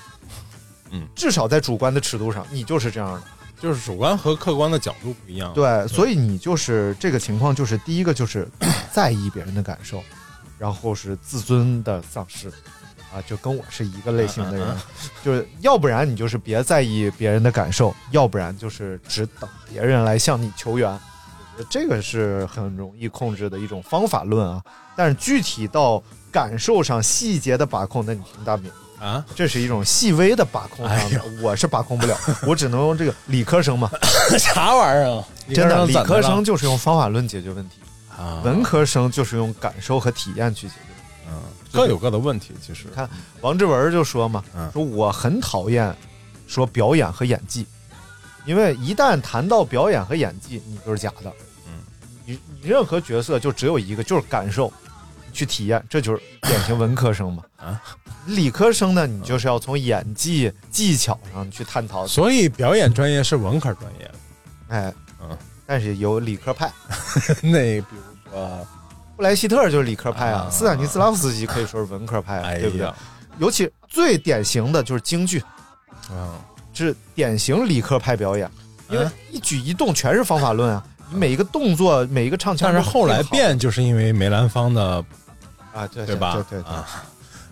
[0.92, 3.22] 嗯，至少在主观的尺度上，你就是这样的。
[3.60, 5.54] 就是主观和客观的角度不一样。
[5.54, 8.46] 对，所以你就是这个情况，就是第一个就是
[8.92, 10.04] 在意别人的感受，
[10.60, 12.50] 然后是自尊的丧失，
[13.14, 14.68] 啊，就跟我是一个类型的人，
[15.24, 21.00] 就是要不然你就是别在意别人的感受，要不然就是只等别人来向你求援。
[21.70, 24.62] 这个是很容易控制的一种方法论啊，
[24.96, 26.02] 但是具体到
[26.32, 28.72] 感受上细节的把控，那你听大明。
[29.00, 33.92] 啊，这是一种细微的把控上的，我是把控不了，我只能用这个 理科生嘛，
[34.40, 35.28] 啥玩意儿啊？
[35.54, 37.80] 真的，理科生就是用方法论解决问题，
[38.18, 41.28] 啊，文科生就是用感受和体验去解决问题。
[41.28, 41.34] 嗯，
[41.74, 42.54] 各有各的问题。
[42.66, 43.10] 其实看
[43.42, 45.94] 王志文就说嘛，嗯说我很讨厌
[46.48, 47.68] 说表演和演技，
[48.46, 51.32] 因为一旦谈到表演和演技，你就是假的。
[51.68, 51.82] 嗯，
[52.26, 54.72] 你你任何角色就只有一个，就是感受，
[55.32, 57.44] 去体验，这就是典型文科生嘛。
[57.58, 57.82] 啊，
[58.26, 62.06] 理科生呢，你就是要从演技技巧上去探讨。
[62.06, 64.12] 所以表演专业是文科专业。
[64.68, 66.72] 哎，嗯，但是有理科派，
[67.42, 68.68] 那比如说，
[69.16, 72.92] 布莱希特就是理科派啊，啊斯坦尼斯拉夫斯基可以说是文科派啊，哎对不对？，
[73.38, 75.44] 尤其最典型的就是京剧，
[76.12, 76.36] 嗯，
[76.74, 78.50] 是典型理科派表演，
[78.90, 85.04] 因为啊一举一动全是方法论啊，你每一个动作、每一个唱腔但是后来变就是因为梅兰芳的，
[85.74, 86.34] 啊，对对吧？
[86.50, 86.74] 对对对。
[86.74, 86.88] 啊，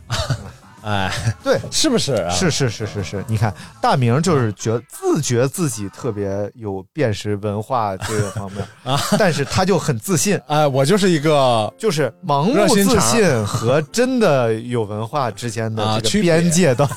[0.83, 1.11] 哎，
[1.43, 2.13] 对，是不是？
[2.13, 2.29] 啊？
[2.31, 16.89] 是是是是是，你看大明就是觉自觉自己特别有辨识文化 这个方面啊， 但是他就很自信，哎，我就是一个就是盲目自信和真的有文化之间的这个边界到。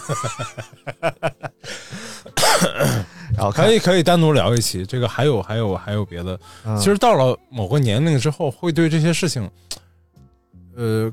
[3.36, 6.38] 然后可以可以单独聊一期，这个还有还有还有别的。
[6.64, 6.76] 嗯。
[6.78, 9.50] 其实到了某个年龄之后，会对这些事情，
[10.76, 11.12] 呃，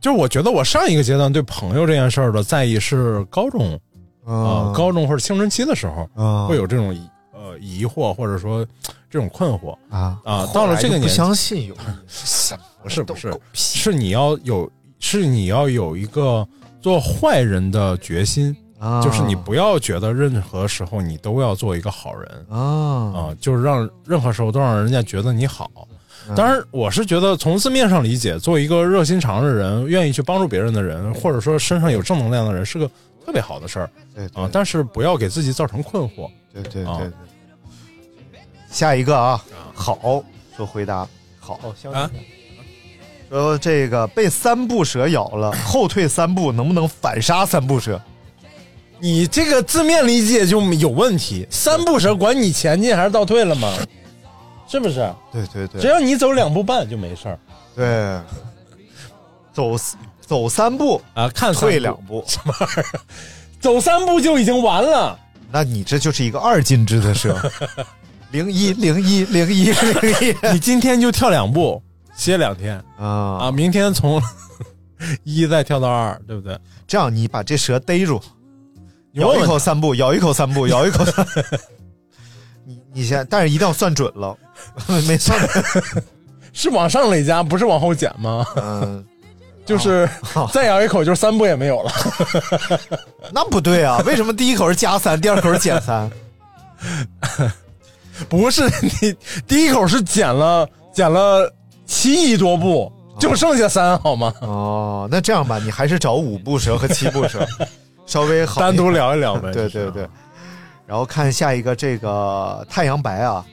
[0.00, 3.74] 就是我觉得我上一个阶段对朋友这件事儿的在意是高中
[4.24, 6.46] 啊、嗯高中或者青春期的时候，嗯。
[6.46, 8.64] 会有这种疑呃疑惑或者说
[9.10, 9.76] 这种困惑。
[9.90, 10.18] 啊。
[10.24, 10.46] 啊。
[10.54, 11.74] 到了这个后来就不相信有
[12.82, 13.78] 不是不是都狗，屁。
[13.78, 16.46] 是你要有是你要有一个
[16.80, 22.58] 做坏人的决心，啊就是你不要觉得任何时候你都要做一个好人啊
[23.12, 25.70] 啊，就是让任何时候都让人家觉得你好。
[26.28, 32.86] 嗯当然，我是觉得从字面上理解，做一个热心肠的人，愿意去帮助别人的人，或者说身上有正能量的人，是个
[33.24, 34.50] 特别好的事儿对对啊。
[34.52, 36.26] 但是不要给自己造成困惑。
[36.26, 37.12] 啊对对对对。
[38.70, 40.22] 下一个啊，好，
[40.54, 41.08] 说回答
[41.40, 42.20] 好，相啊信
[43.30, 47.98] 说这个被三步蛇咬了，后退三步能不能反杀三步蛇？
[49.00, 51.46] 你这个字面理解就有问题。
[51.50, 53.72] 三步蛇管你前进还是倒退了吗？
[54.66, 55.10] 是不是？
[55.32, 57.38] 对对对，只要你走两步半就没事儿
[57.74, 58.20] 对，
[59.52, 59.76] 走
[60.20, 61.28] 走三步啊。
[61.30, 62.84] 看退两步，什么玩意儿？
[63.60, 65.18] 走三步就已经完了。
[65.50, 67.40] 那你这就是一个二进制的蛇。
[68.30, 71.82] 零一零一零一零一 你今天就跳两步，
[72.14, 73.06] 歇两天啊
[73.44, 74.20] 啊，明天从
[75.24, 76.58] 一再跳到二，对不对？
[76.86, 78.20] 这样你把这蛇逮住，
[79.18, 81.26] 咬一口三步，咬一口三步， 咬一口三。
[82.64, 84.36] 你你先，但是一定要算准了，
[85.06, 85.64] 没算准。
[86.52, 88.44] 是往上累加，不是往后减吗？
[88.56, 89.04] 嗯，
[89.64, 90.08] 就是
[90.52, 91.92] 再咬一口就是三步也没有了。
[93.32, 96.10] 那不对啊，为什么第一口是加三，第二口是减三？
[98.28, 99.14] 不是你
[99.46, 101.52] 第一口是减了减了
[101.86, 104.32] 七亿多步，就剩下三好吗？
[104.40, 107.46] 哦，那这样吧，你还是找五步蛇和七步蛇，
[108.08, 109.52] 稍微好单独聊一聊呗。
[109.54, 110.08] 对对对，
[110.86, 113.44] 然后看下一个这个太阳白啊，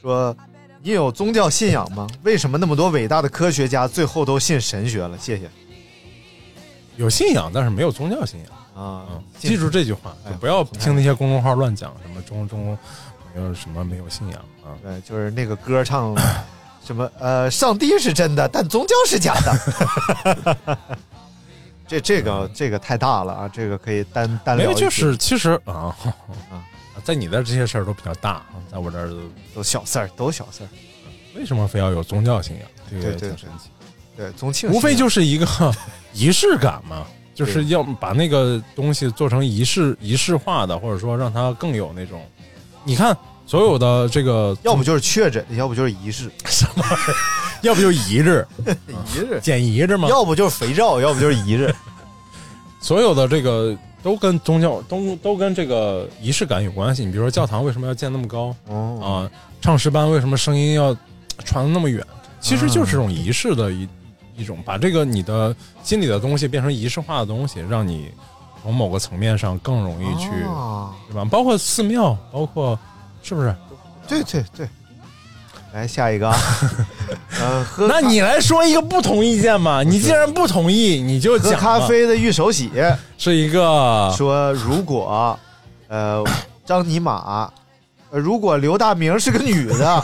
[0.00, 0.34] 说
[0.80, 2.06] 你有宗教信仰吗？
[2.22, 5.18] 为什么那么多伟大的科学家最后都信神学了？
[5.18, 5.50] 谢谢
[6.96, 8.48] 有信仰，但是没有宗教信仰。
[8.84, 12.78] 啊嗯，记住这句话，哎就不要听那些公众号乱讲什么中中
[13.34, 14.76] 没有什么没有信仰啊。
[14.82, 16.14] 对，就是那个歌唱
[16.84, 20.86] 什么呃，上帝是真的，但宗教是假的。
[21.86, 24.78] 这这个这个太大了啊，这个可以单单没有，聊。
[24.78, 25.94] 就是其实啊
[26.50, 26.64] 啊，
[27.04, 29.10] 在你那儿这些事儿都比较大，啊在我这儿
[29.54, 30.68] 都小事儿，都小事儿。
[31.36, 32.66] 为什么非要有宗教信仰？
[32.90, 33.68] 这个对对挺神奇。
[34.16, 35.46] 对，宗庆无非就是一个
[36.14, 42.24] 仪式感嘛，就是要把那个东西做成仪式仪式化的，或者说让它更有那种，
[42.82, 43.14] 你看
[43.46, 46.30] 所有的这个，要不就是确诊，要不就是仪式，
[47.66, 48.46] 要不就仪式，
[48.88, 51.74] 仪式，捡仪式嘛，要不就是肥皂，要不就是仪式。
[52.80, 57.04] 所有的这个都跟宗教都都跟这个仪式感有关系。
[57.04, 59.08] 你比如说教堂为什么要建那么高哦啊？
[59.60, 60.96] 唱诗班为什么声音要
[61.44, 62.04] 传的那么远？
[62.40, 63.88] 其实就是这种仪式的一
[64.36, 68.12] 一种，把这个你的心里的东西变成仪式化的东西，让你
[68.62, 71.24] 从某个层面上更容易去，哦对吧？
[71.24, 72.78] 包括寺庙，包括
[73.22, 73.52] 是不是？
[74.06, 74.68] 对对对，
[75.72, 76.38] 来下一个啊，
[77.40, 79.82] 呃，喝那你来说一个不同意见嘛？
[79.82, 82.70] 你既然不同意，你就喝讲嘛咖啡的玉手洗
[83.18, 85.38] 是一个说，如果
[85.88, 86.24] 呃
[86.64, 87.50] 张尼玛，
[88.10, 90.02] 呃如果刘大明是个女的，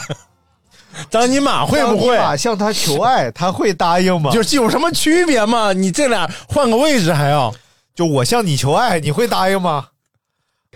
[1.10, 2.18] 张尼玛会不张尼会？
[2.18, 4.30] 玛向他求爱，他会答应吗？
[4.30, 5.72] 就是有什么区别吗？
[5.72, 7.52] 你这俩换个位置还要？
[7.94, 9.86] 就我向你求爱，你会答应吗？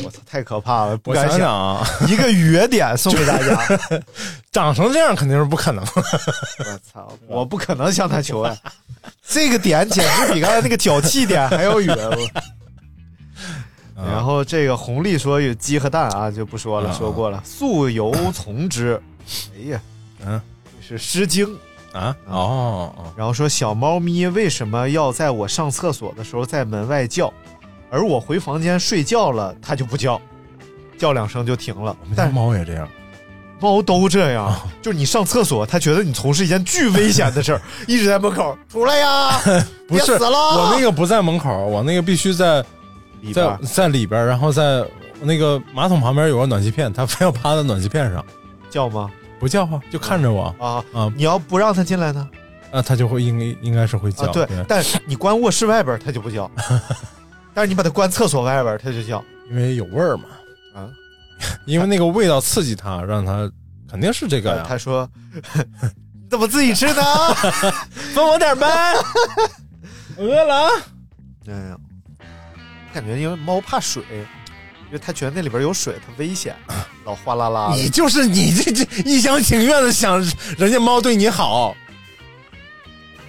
[0.05, 0.97] 我操，太可怕了！
[0.99, 3.59] 不我敢想想啊，一个约点送给大家。
[4.53, 5.83] 长成这样肯定是不可能。
[5.85, 8.55] 我操，我不可能向他求爱，
[9.27, 11.97] 这个点简直比刚才那个脚气点还要远。
[13.97, 17.43] 然后这个红利说有鸡和蛋啊，就不说了，嗯说过了。
[17.43, 19.01] 素游从之，
[19.57, 19.81] 哎呀，
[20.27, 20.39] 嗯，
[20.87, 21.47] 是《诗经》。
[21.93, 27.33] 啊，哦哦，然后说小猫咪为什么要在我上厕所的时候在门外叫，
[27.91, 30.21] 而我回房间睡觉了，它就不叫，
[30.99, 31.97] 叫两声就停了。
[32.01, 32.89] 我们家但猫也这样。
[33.59, 39.39] 猫都这样，就是你上厕所，它觉得你从事一件巨危险的事儿， 一直在门口出来呀，
[39.89, 40.39] 不是别死了。
[40.39, 44.85] 我那个不在门口，我那个必须在在里边在里边，然后在
[45.23, 48.23] 那个马桶旁边有个暖气片，它非要趴在暖气片上，
[48.69, 49.11] 叫吗？
[49.41, 52.29] 不叫啊，就看着我啊啊，你要不让它进来呢？
[52.71, 56.51] 啊，它就会应该应该是会叫啊，，对，但是你关卧室外边它就不叫，
[57.57, 59.25] 但是你把它关厕所外边它就叫。
[59.49, 60.25] 因为有味儿嘛，
[60.75, 60.91] 啊，
[61.65, 63.51] 因为那个味道刺激它，让它
[63.91, 64.63] 肯定是这个呀。
[64.69, 65.41] 他说：“你
[66.29, 67.03] 怎么自己吃呢？
[68.13, 68.67] 分我点呗，
[70.19, 70.71] 饿了啊。
[71.49, 71.77] 哎呀，
[72.93, 76.55] 感觉因为猫怕水，因为它觉得那里边有水，它危险，
[77.07, 77.73] 老哗啦啦。
[77.75, 80.21] 你就是你这这一厢情愿的想
[80.59, 81.75] 人家猫对你好，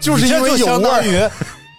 [0.01, 1.31] 就是因为有味儿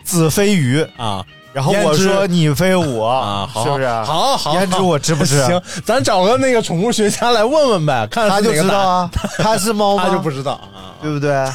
[0.02, 1.22] 子非鱼，啊。
[1.58, 3.88] 然后我说你飞我啊， 好是不是？
[3.88, 5.42] 好好，胭脂我知不知？
[5.46, 10.04] 行，咱找个那个宠物学家来问问呗，看他就知道啊，他是猫， 吗？
[10.06, 11.50] 他就不知道啊，对不对？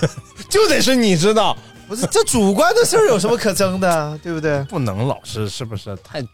[0.49, 1.55] 就得是你知道，
[1.87, 4.19] 不是这主观的事儿有什么可争的？
[4.21, 4.61] 对不对？
[4.63, 6.27] 不能老是是不是太主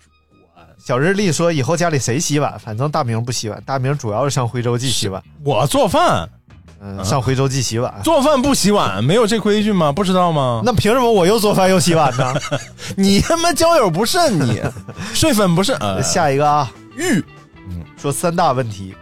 [0.56, 0.66] 观？
[0.84, 6.28] 小日历说以后家里谁洗碗，反正大明不洗碗，大明主要是上徽州记洗碗，我做饭，
[6.82, 7.94] 嗯，上回州记洗碗。
[8.04, 9.92] 做饭不洗碗，没有这规矩吗？
[9.92, 10.62] 不知道吗？
[10.66, 12.34] 那凭什么我又做饭又洗碗呢？
[12.96, 14.62] 你他妈交友不慎， 你
[15.14, 15.76] 睡粉不慎。
[15.80, 17.24] 呃下一个啊，玉，
[17.70, 18.96] 嗯说三大问题：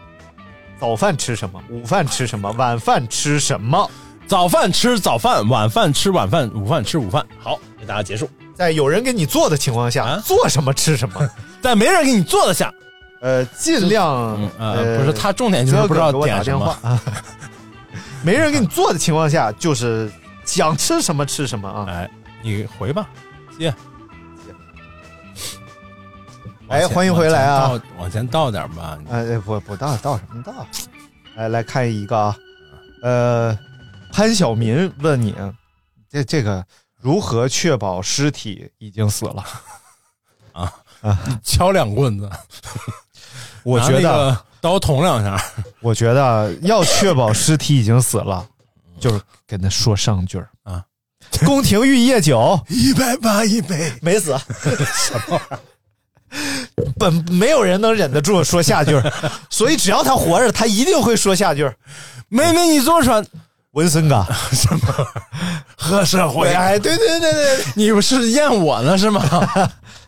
[0.80, 1.62] 早饭吃什么？
[1.70, 2.52] 午饭吃什么？
[2.54, 3.90] 晚饭吃什么？
[4.28, 7.26] 早饭吃早饭，晚饭吃晚饭，午饭吃午饭。
[7.40, 8.30] 好，给大家结束。
[8.54, 11.30] 在有人给你做的情况下，啊做什么吃什么。
[11.62, 12.74] 在没人给你做的下，
[13.22, 17.00] 呃，尽量嗯呃，不是他重点就是哥不知道给我打点什么。
[18.18, 18.24] 啊。
[18.24, 20.12] 没人给你做的情况下，就是
[20.46, 21.86] 想吃什么吃什么啊！
[21.88, 22.10] 哎，
[22.42, 23.08] 你回吧，
[23.58, 23.74] 接。
[26.70, 27.82] 哎欢迎回来啊！
[27.98, 29.00] 往前倒点吧。
[29.10, 30.54] 哎，不不倒倒什么倒？
[31.36, 32.36] 来来看一个啊，
[33.04, 33.58] 呃，
[34.12, 35.34] 潘晓民问你，
[36.10, 36.66] 这这个
[37.00, 39.44] 如何确保尸体已经死了？
[40.52, 42.30] 啊啊敲两棍子，
[43.64, 45.42] 我觉得，个刀捅两下。
[45.80, 48.46] 我觉得要确保尸体已经死了，
[49.00, 50.84] 就是跟他说上句儿啊，
[51.46, 54.38] 宫廷玉液酒 一百八一杯，没死，
[54.94, 55.40] 什么？
[57.00, 59.14] 本没有人能忍得住说下句儿，
[59.50, 61.74] 所以只要他活着，他一定会说下句儿。
[62.28, 63.26] 妹妹，你坐船，
[63.72, 65.08] 文森哥，什么
[65.78, 66.52] 黑社会？
[66.52, 69.24] 哎，对对对对，你不是验我呢是吗？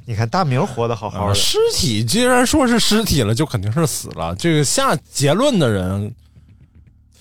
[0.09, 4.33] 你看大明活得好好的，尸体既然说是尸体了，就肯定是死了。
[4.39, 6.11] 这个下结论的人，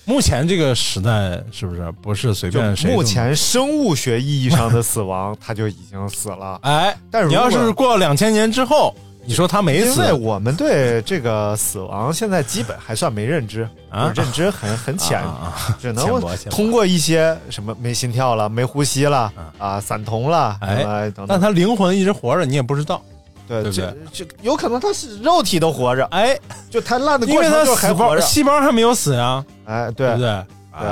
[0.05, 2.91] 目前这个时代是不是不是随便谁？
[2.91, 6.59] 目前生物学意义上的死亡， 他就已经死了。
[6.63, 8.95] 哎，但是你要是过两千年之后，
[9.25, 16.05] 你说他没死，因为我们对这个死亡现在基本还算没认知，啊认知很很浅，啊只能
[16.49, 21.27] 通过一些什么没心跳了、没呼吸了啊、散瞳了，哎等等。
[21.27, 23.01] 但他灵魂一直活着，你也不知道。
[23.47, 26.37] 对对不对这这有可能他是肉体都活着，哎，
[26.69, 28.21] 就他烂的过程就是还活着。
[28.21, 30.45] 细胞还没有死呀，哎，对对不对？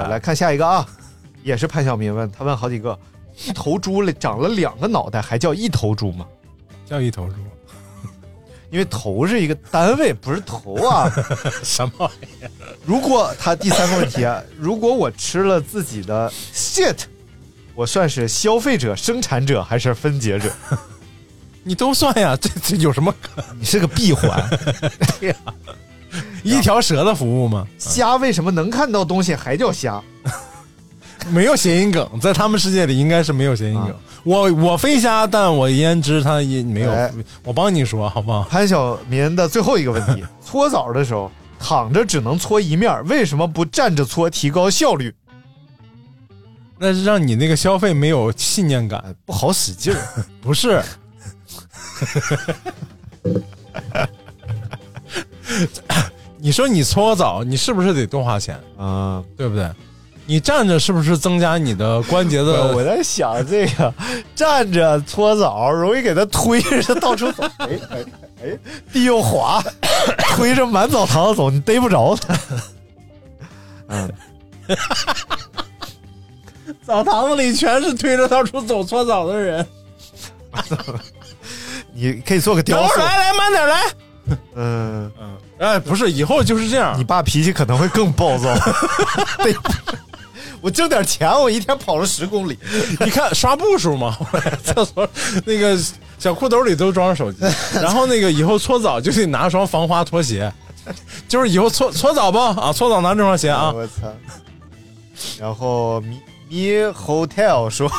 [0.10, 0.86] 来看下一个啊，
[1.44, 2.98] 也是潘晓明问，他问好几个，
[3.46, 6.26] 一头猪长了两个脑袋，还叫一头猪吗？
[6.86, 7.36] 叫一头猪，
[8.70, 11.12] 因为头是一个单位，不是头啊。
[11.64, 12.52] 什么玩意儿？
[12.86, 16.98] 如果他第三个问题啊，如果我吃了自己的 shit，
[17.76, 20.52] 我算是消费者、生产者还是分解者？
[21.64, 23.14] 你都算呀，这这有什么
[23.60, 24.42] 你是个闭环。
[25.20, 25.36] 对呀、
[26.44, 27.68] 一条蛇的服务吗？
[27.78, 30.02] 虾为什么能看到东西还叫虾？
[31.30, 33.96] 没有谐音梗，在他们世界里应该是没有谐音梗。
[34.36, 36.92] 啊我我飞虾，但我焉知他也没有。
[36.92, 37.12] 哎
[37.44, 38.44] 我帮你说好不好？
[38.44, 45.14] 潘晓民的最后一个问题： 搓澡的时候躺着只能搓一面，为什么不站着搓，提高效率？
[46.80, 50.00] 那是让你那个消费没有信念感，哎，不好使劲儿。
[50.42, 50.82] 不是？
[56.38, 58.60] 你说你搓澡，你是不是得多花钱？
[58.78, 59.72] 啊、对不对？
[60.28, 62.76] 你站着是不是增加你的关节的？
[62.76, 63.94] 我在想这个
[64.36, 68.06] 站着搓澡容易给他推着到处走，哎 哎
[68.44, 68.60] 哎，
[68.92, 69.64] 地又滑，
[70.36, 72.38] 推着满澡堂子走，你逮不着他。
[73.88, 74.12] 嗯，
[76.86, 79.66] 澡堂子里全是推着到处走搓澡的人。
[81.94, 83.00] 你可以做个雕塑。
[83.00, 83.82] 来来慢点来。
[84.56, 87.04] 嗯，嗯，哎，不是，以后就是这样你。
[87.04, 88.54] 爸脾气可能会更暴躁。
[89.38, 89.56] 对，
[90.62, 92.58] 我挣点钱，我一天跑了十公里。
[93.00, 95.08] 你看刷步数嘛，后 来厕所
[95.46, 95.78] 那个
[96.18, 97.40] 小裤兜里都装着手机，
[97.80, 100.52] 然后那个以后搓澡就得拿双防滑拖鞋，
[101.28, 103.72] 就是以后搓搓澡吧啊，搓澡拿这双鞋啊。
[103.72, 103.94] 我操！
[105.40, 107.92] 然后迷迷 hotel 说，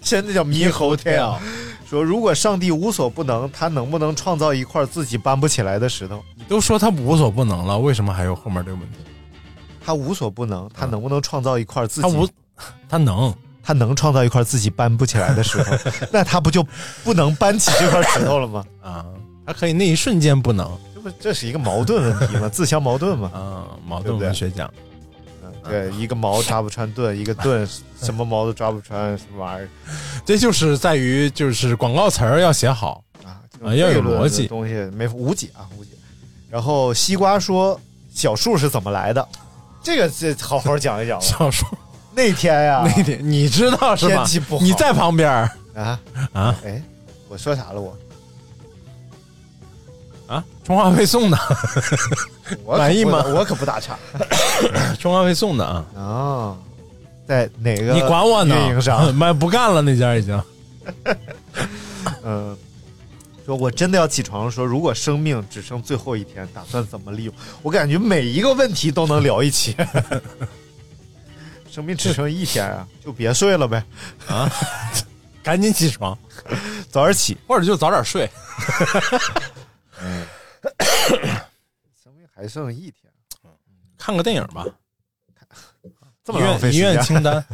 [0.00, 1.34] 真的叫迷 hotel，
[1.88, 6.22] 说如果上帝无所不能，他能不能创造一块自己搬不起来的石头？
[6.36, 8.98] 你都说他无所不能了，为什么还有后面这个问题？
[9.84, 12.02] 他无所不能，他能不能创造一块自己？
[12.02, 12.28] 他无，
[12.88, 15.76] 他能，他能创造一块自己搬不起来的石头，
[16.12, 16.66] 那他不就
[17.04, 18.64] 不能搬起这块石头了吗？
[18.82, 19.04] 啊，
[19.46, 22.48] 他可以那一瞬间不能这不这是一个矛盾问题吗？
[22.52, 23.30] 自相矛盾吗？
[23.34, 24.72] 啊，矛盾文学奖。
[25.44, 27.68] 嗯，对，一个矛抓不穿盾，一个盾
[28.00, 29.68] 什么矛都抓不穿，什么玩意儿
[30.24, 35.90] 这就是在于就是广告词儿要写好，啊要有逻辑东西没无解啊，无解。
[36.48, 37.80] 然后西瓜说
[38.14, 39.26] 小树是怎么来的？
[39.82, 41.24] 这个这好好讲一讲吧。
[41.26, 41.68] 小说
[42.14, 44.58] 那天呀，那天你知道是吧天气不？
[44.58, 45.98] 好你在旁边儿啊
[46.32, 46.80] 啊哎，
[47.28, 47.96] 我说啥了我？
[50.28, 51.38] 啊，充话费送的，
[52.64, 53.98] 我可满意吗我可不打岔
[54.98, 55.84] 充话费送的啊。
[55.96, 56.56] 啊。
[57.26, 58.54] 在哪个你管我呢？
[58.56, 59.12] 运营商？
[59.14, 60.42] 卖不干了，那家已经。
[62.24, 62.56] 嗯，
[63.44, 64.50] 说我真的要起床了。
[64.50, 67.34] 说如果生命只剩最后一天，打算怎么利用？
[67.62, 69.76] 我感觉每一个问题都能聊一期。
[71.70, 73.82] 生命只剩一天啊，就别睡了呗，
[74.28, 74.50] 啊
[75.42, 76.16] 赶紧起床，
[76.90, 77.36] 早点起。
[77.48, 78.30] 或者就早点睡。
[80.00, 80.26] 嗯
[82.02, 83.12] 生命还剩一天，
[83.96, 84.64] 看个电影吧，
[86.22, 87.44] 这么浪费时间愿清单。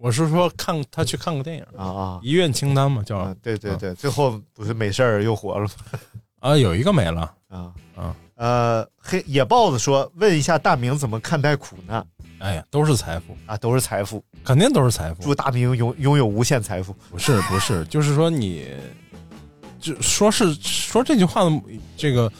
[0.00, 3.36] 我是说看他去看个电影，啊啊遗愿清单嘛，叫啊！
[3.42, 5.70] 对对对，最后不是没事儿又活了吗？
[6.40, 7.32] 啊，有一个没了。
[7.48, 12.02] 啊啊呃，黑野豹子说，问一下大明怎么看待苦难
[12.38, 13.54] 哎呀，都是财富，啊？
[13.58, 15.22] 都是财富，肯定都是财富。
[15.22, 16.96] 祝大明拥拥有无限财富。
[17.10, 18.66] 不是 不是，就是说你，
[19.78, 21.60] 就说是说这句话的
[21.98, 22.32] 这个，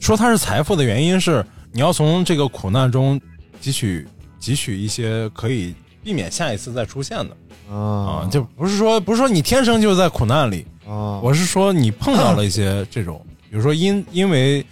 [0.00, 3.20] 说它是财富的原因是你要从这个苦难中
[3.60, 4.08] 汲取
[4.40, 7.36] 汲取一些可以避免下一次再出现的。
[7.74, 14.64] 啊，就不是说不是说你天生就在苦难里，啊，我是说你碰到了一些这种，比如说因因为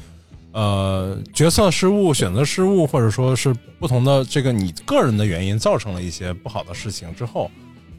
[0.53, 7.51] 呃决策失误、选择失误，或者说是不同的这个你个人的原因造成了一些不好的事情之后，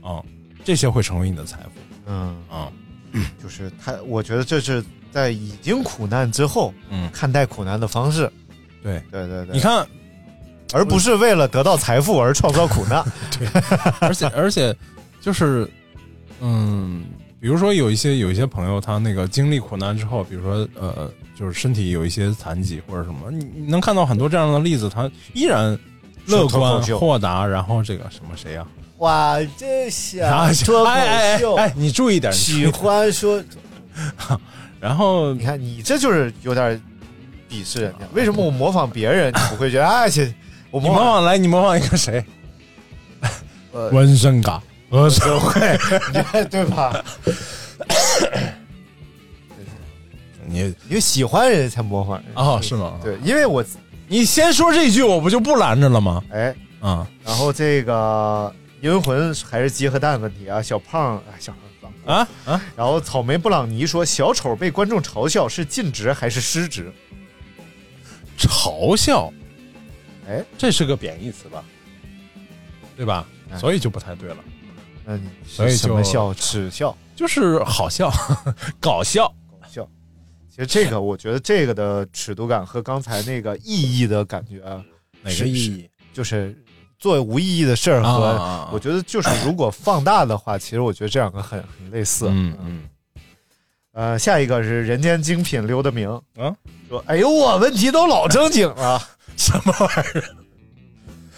[0.02, 0.22] 啊，
[0.64, 1.70] 这些会成为你的财富。
[2.06, 2.36] 嗯。
[2.48, 2.72] 啊，
[3.42, 8.32] 就是他，我觉得这是在已经苦难之后，嗯，看待苦难的方式。
[8.84, 9.02] 对。
[9.12, 9.88] 对对对，你看，
[10.74, 13.04] 而不是为了得到财富而创造苦难。
[13.38, 13.48] 对，
[14.00, 14.76] 而且 而且
[15.20, 15.70] 就是，
[16.40, 17.04] 嗯，
[17.40, 25.78] 比如说有一些有一些朋友，他那个经历苦难之后，比如说呃，就是身体有一些残疾或者什么，你你能看到很多这样的例子，他依然
[26.26, 28.66] 乐观豁达，然后这个什么谁呀、
[28.98, 30.52] 哇，这下啊？
[30.64, 33.44] 脱口哎哎秀，哎，你注意点，喜欢说，
[34.80, 36.80] 然后你看你这就是有点
[37.50, 38.06] 鄙视人家。
[38.14, 40.32] 为什么我模仿别人，你不会觉得哎，这
[40.72, 42.26] 我你模仿来，你模仿一个谁？
[43.74, 45.78] 呃温升嘎，呃，社会，
[46.50, 47.04] 对吧？
[50.46, 53.00] 你因为喜欢人才模仿人哦，是吗？
[53.04, 53.64] 对，因为我
[54.08, 56.22] 你先说这句，我不就不拦着了吗？
[56.32, 66.92] 哎，啊，然后这个银魂还是鸡和蛋问题啊，小胖哎小胖啊啊，然后草莓布朗尼说小丑被观众嘲笑是尽职还是失职？
[68.38, 69.32] 嘲笑，
[70.32, 71.64] 哎，这是个贬义词吧？
[72.96, 73.28] 对吧？
[73.52, 74.38] 哎所以就不太对了。
[75.04, 76.34] 那你所以就什么笑？
[76.34, 76.96] 耻笑？
[77.16, 78.10] 就是好笑，
[78.80, 79.28] 搞笑，
[79.62, 79.88] 搞笑。
[80.50, 84.82] 其实这个，我觉得这个的尺度感和刚才那个意义的感觉啊，
[85.22, 85.90] 哪是个意义？
[86.14, 86.58] 就是
[86.98, 92.28] 做无意义的事儿和，啊我觉得就是如果放大的话，其实我觉得这两个很很类似。
[92.30, 92.90] 嗯嗯，
[93.94, 96.56] 呃，下一个是人间精品刘德明嗯，
[96.88, 99.02] 说：“哎呦，我问题都老正经了，
[99.36, 100.24] 什么玩意儿？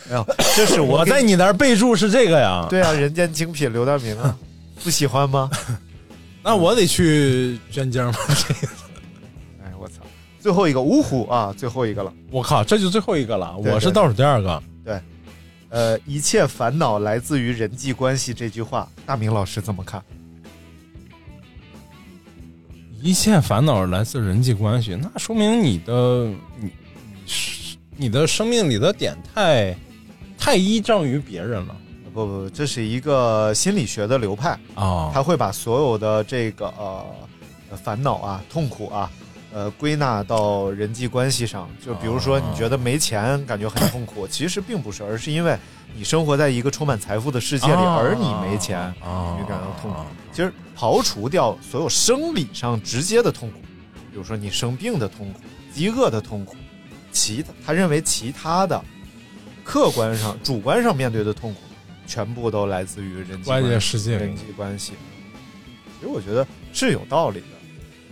[0.10, 0.26] 没有，
[0.56, 2.68] 这是我在你那儿备注是这个呀？
[2.70, 4.38] 对啊，人间精品刘大明啊，
[4.84, 5.50] 不喜欢吗？
[6.44, 8.14] 那我得去捐精吗？
[9.64, 10.02] 哎，我操！
[10.42, 12.14] 最后一个芜湖啊，最后一个了。
[12.32, 14.62] 我靠，这就最后一个了，对我是倒数第二个。
[14.84, 15.00] 对，
[15.70, 20.04] 呃，一切烦恼来自于人际关系这句话，大明老师怎么看？
[23.02, 26.26] 一切烦恼来自人际关系，那说明你的
[26.60, 26.72] 你你
[27.26, 27.53] 是
[27.96, 29.76] 你的生命里的点太
[30.38, 31.76] 太依仗于别人了。
[32.14, 37.06] 不不不，这是一个心理学的流派，啊他会把所有的这个呃
[37.72, 39.10] 呃烦恼啊、痛苦啊，
[39.52, 41.68] 呃归纳到人际关系上。
[41.84, 45.58] 就比如说，你觉得没钱感觉很痛苦，其实并不是，而是因为
[45.96, 49.98] 你生活在一个充满财富的世界里，啊而你没钱，啊你感到痛苦。
[50.32, 53.58] 其实刨除掉所有生理上直接的痛苦，
[54.12, 55.40] 比如说你生病的痛苦、
[55.74, 56.56] 饥饿的痛苦，
[57.14, 58.84] 其他他认为其他的
[59.64, 61.60] 客观上、主观上面对的痛苦，
[62.06, 64.94] 全部都来自于人际外界关系世界人际关系。
[66.00, 67.46] 其实我觉得是有道理的，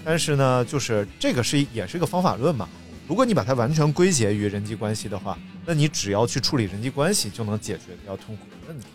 [0.06, 2.70] 但是呢，就是这个是也是一个方法论嘛。
[3.08, 8.88] 如果你把它完全归结于人际关系的话，那你只要去处理人际关系，就能解决掉痛苦的问题，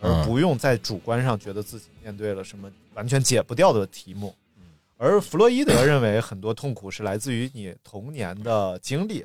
[0.00, 4.32] 而嗯不用在主观上觉得自己面对了什么完全解不掉的题目。
[4.96, 9.24] 而弗洛伊德认为很多痛苦是来自于你童年的经历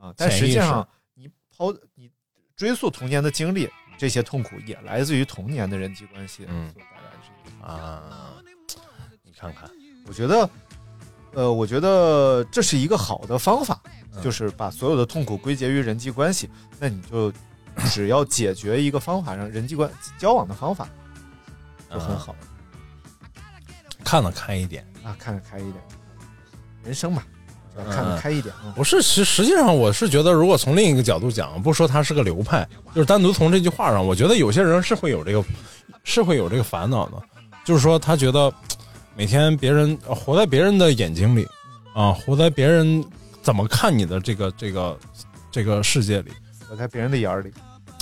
[0.00, 2.10] 啊，但实际上你抛你
[2.56, 3.68] 追溯童年的经历，
[3.98, 6.46] 这些痛苦也来自于童年的人际关系。
[6.48, 6.72] 嗯
[7.62, 8.34] 啊，
[9.22, 9.70] 你看看，
[10.06, 10.50] 我觉得，
[11.32, 13.82] 呃，我觉得这是一个好的方法，
[14.14, 16.48] 嗯就是把所有的痛苦归结于人际关系。
[16.78, 17.30] 那你就
[17.90, 20.88] 只要解决一个方法，让人际关交往的方法
[21.90, 22.34] 就很好
[24.02, 24.86] 看得开一点。
[25.04, 25.84] 啊，看得开一点。
[26.82, 27.22] 人生嘛，
[27.76, 28.72] 要看得开一点啊。
[28.74, 35.44] 不是，实实际上我是觉得，如果从另一个角度讲，不说他是个流派，就是单独从这句话上，我觉得有些人是会有这个，
[36.04, 37.22] 是会有这个烦恼的，
[37.64, 38.52] 就是说他觉得
[39.16, 41.46] 每天别人呃活在别人的眼睛里，
[41.94, 43.04] 啊，活在别人
[43.42, 44.98] 怎么看你的这个这个
[45.50, 46.30] 这个世界里，
[46.68, 47.52] 活在别人的眼儿里、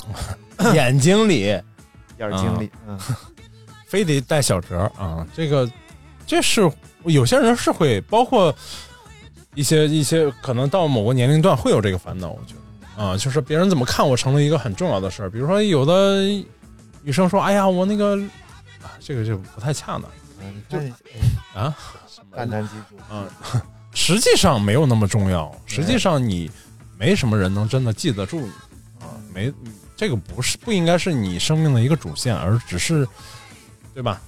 [0.73, 1.41] 眼睛里，
[2.17, 2.97] 眼睛里，嗯，
[3.87, 5.69] 非得带小折啊，这个
[6.25, 6.69] 这是
[7.05, 8.53] 有些人是会，包括
[9.59, 15.29] 一些一些可能到某个年龄段会有这个烦恼，我觉得啊，就是别人怎么看我成了一个很重要的事儿。
[15.29, 16.21] 比如说有的
[17.01, 18.17] 女生说：“哎呀，我那个
[18.81, 20.03] 啊，这个就不太恰当
[20.39, 20.93] 嗯
[21.53, 21.75] 啊。
[22.31, 23.27] 淡淡记住，嗯，
[23.93, 26.49] 实际上没有那么重要，实际上你
[26.97, 28.51] 没什么人能真的记得住你
[29.03, 29.51] 啊，没
[29.93, 33.05] 这个不是不应该是你生命的一个主线，而只是
[33.93, 34.21] 对吧？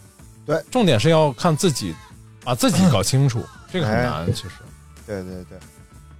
[0.46, 1.96] 对，重点是要看自己，
[2.44, 4.56] 把自己搞清楚，这个很哎难，其实。
[5.06, 5.58] 对对对，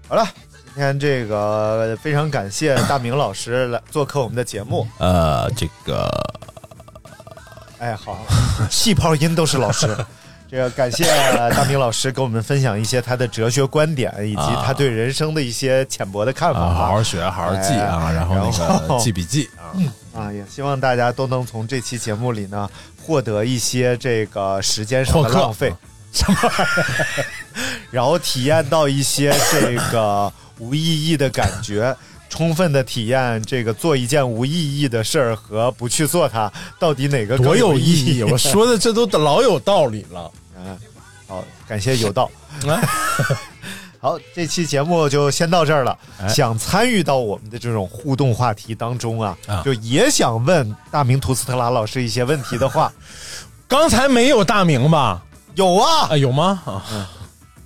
[0.08, 0.26] 好了，
[0.74, 4.88] 今天这个非常感谢大明老师来做客我们的节目。
[4.98, 6.10] 呃，这个
[7.80, 8.18] 哎，好，
[8.70, 9.96] 气泡音都是老师。
[10.52, 11.06] 这个感谢
[11.56, 16.60] 大明老师给我们分享一些他的哲学观点，以及他对人生的一些浅薄的看法。
[16.60, 19.72] 啊，好好学，好好记啊，哎然后那个 记笔记啊。
[20.14, 22.70] 啊，啊，也希望大家都能从这期节目里呢
[23.02, 25.74] 获得一些这个时间上的浪费，
[26.12, 26.38] 什么？
[27.90, 31.96] 然后体验到一些这个无意义的感觉，
[32.30, 38.24] 充分的体验这个做一件无意义的事儿和不去做它到底哪个多有意义？
[38.24, 40.32] 我说的这都老有道理了。
[40.58, 40.78] 嗯，
[41.28, 42.30] 好，感谢有道。
[44.00, 45.98] 好，这期节目就先到这儿了。
[46.28, 52.92] 想参与到我们的这种互动话题当中啊，就也想问大明图斯特拉老师一些问题的话，
[53.68, 55.22] 刚才没有大明吧？
[55.56, 56.62] 有啊，啊有吗？
[56.66, 56.82] 啊，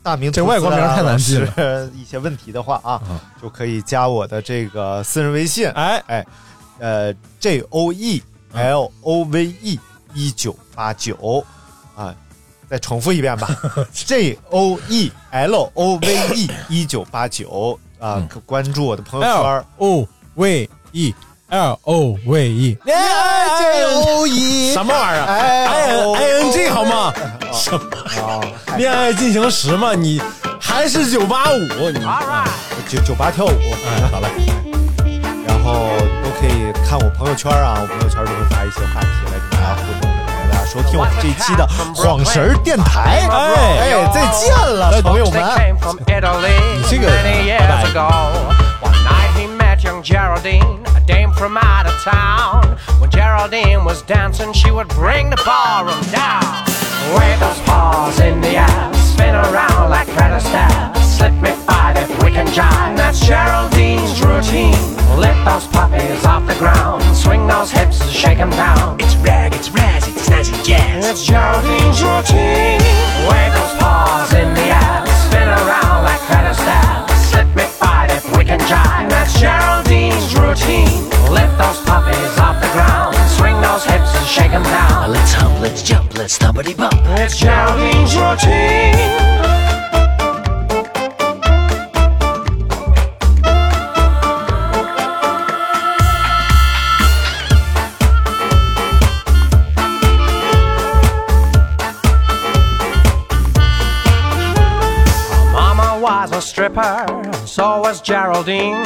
[0.03, 1.90] 大名这外国名太难记了。
[1.95, 3.02] 一些问题的话啊，
[3.41, 5.68] 就可以加我的这个私人微信。
[5.70, 6.26] 哎哎，
[6.80, 8.22] 呃，J O E
[8.53, 9.80] L O V E
[10.14, 11.45] 一九八九
[11.95, 12.14] 啊。
[12.68, 13.48] 再重复一遍吧，
[13.94, 21.14] J O E L O V E 一九八九啊，关注我的朋友圈 O V E
[21.49, 27.14] L O V E J O E 什么玩意儿？I N I N G 好吗？
[27.56, 27.80] 什么？
[28.77, 30.22] 恋爱进行时嘛，你
[30.60, 31.90] 还是九八五？
[31.90, 31.99] 你
[32.88, 33.49] 九九八跳舞？
[33.49, 34.27] 哎，好嘞。
[35.48, 35.88] 然后
[36.23, 40.10] 都可以看我朋友圈啊，我朋友圈都会发一些话题来跟大家互动。
[40.10, 40.14] 来
[40.52, 41.65] 大家收听我们这一期的
[41.95, 45.41] 晃神电台，哎哎，再见了，朋友们！
[45.41, 48.06] 你这个拜拜。
[49.86, 52.76] young Geraldine, a dame from out of town.
[52.99, 56.65] When Geraldine was dancing, she would bring the ballroom down.
[57.14, 60.98] Wave those paws in the air, spin around like Fred Astaire.
[60.98, 62.98] Slip me five if we can jive.
[62.98, 64.73] That's Geraldine's routine.
[65.19, 68.98] Lift those puppies off the ground, swing those hips shake them down.
[68.99, 71.06] It's rag, it's razz, it's snazzy jazz.
[71.06, 72.64] It's Geraldine's routine.
[86.26, 86.93] Let's let's thumpity bump.
[87.19, 88.95] It's Geraldine's routine.
[106.02, 107.06] was a stripper,
[107.45, 108.84] so was Geraldine.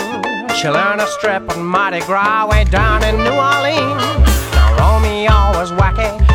[0.55, 4.27] She learned to strip on Mardi Gras way down in New Orleans.
[4.53, 6.28] Now Romeo was wacky,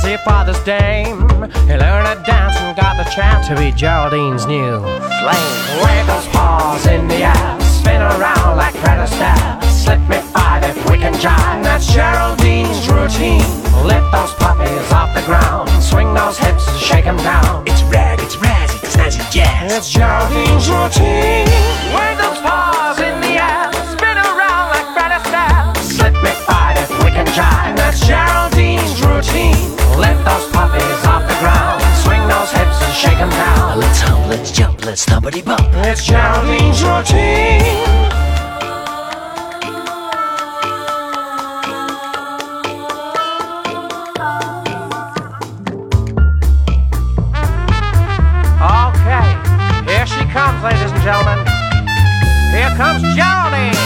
[0.00, 1.28] dizzy for dame.
[1.66, 4.80] He learned to dance and got the chance to be Geraldine's new
[5.20, 5.54] flame.
[5.84, 9.62] Wave those paws in the air, spin around like Fred Astaire.
[9.64, 11.62] Slip me five if we can jive.
[11.62, 13.48] That's Geraldine's routine.
[13.84, 17.64] Lift those puppies off the ground, swing those hips and shake them down.
[17.66, 19.72] It's rag, it's razzy, it's snazzy jazz.
[19.72, 21.48] It's Geraldine's routine.
[21.94, 25.76] Wave those paws in the air, spin around like Fred Astaire.
[25.76, 27.76] Slip me five if we can jive.
[27.76, 28.57] That's Geraldine's
[29.18, 29.74] routine.
[29.98, 33.80] Lift those puppies off the ground, swing those hips and shake them down.
[33.80, 35.66] Let's hump, let's jump, let's thumpity bump.
[35.86, 37.62] It's Geraldine's routine.
[48.62, 49.26] Okay,
[49.90, 51.38] here she comes, ladies and gentlemen.
[52.54, 53.77] Here comes Geraldine.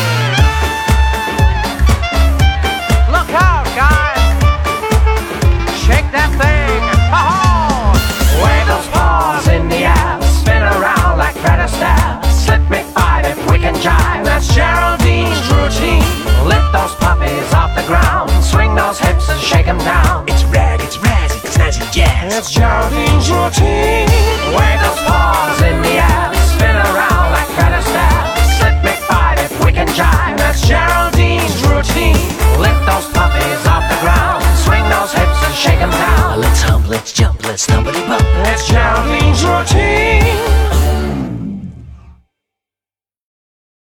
[19.63, 20.25] Hips them down.
[20.29, 22.35] It's rag, it's razz, it's snazzy jazz.
[22.35, 24.09] It's Geraldine's routine.
[24.51, 28.27] Wave those paws in the air spin around like Fred Astaire.
[28.59, 30.37] Slip me five if we can jive.
[30.39, 32.19] That's Geraldine's routine.
[32.59, 34.43] Lift those puppies off the ground.
[34.65, 36.41] Swing those hips and shake them down.
[36.41, 38.25] Let's hump, let's jump, let's thumpity bump.
[38.51, 39.91] It's Geraldine.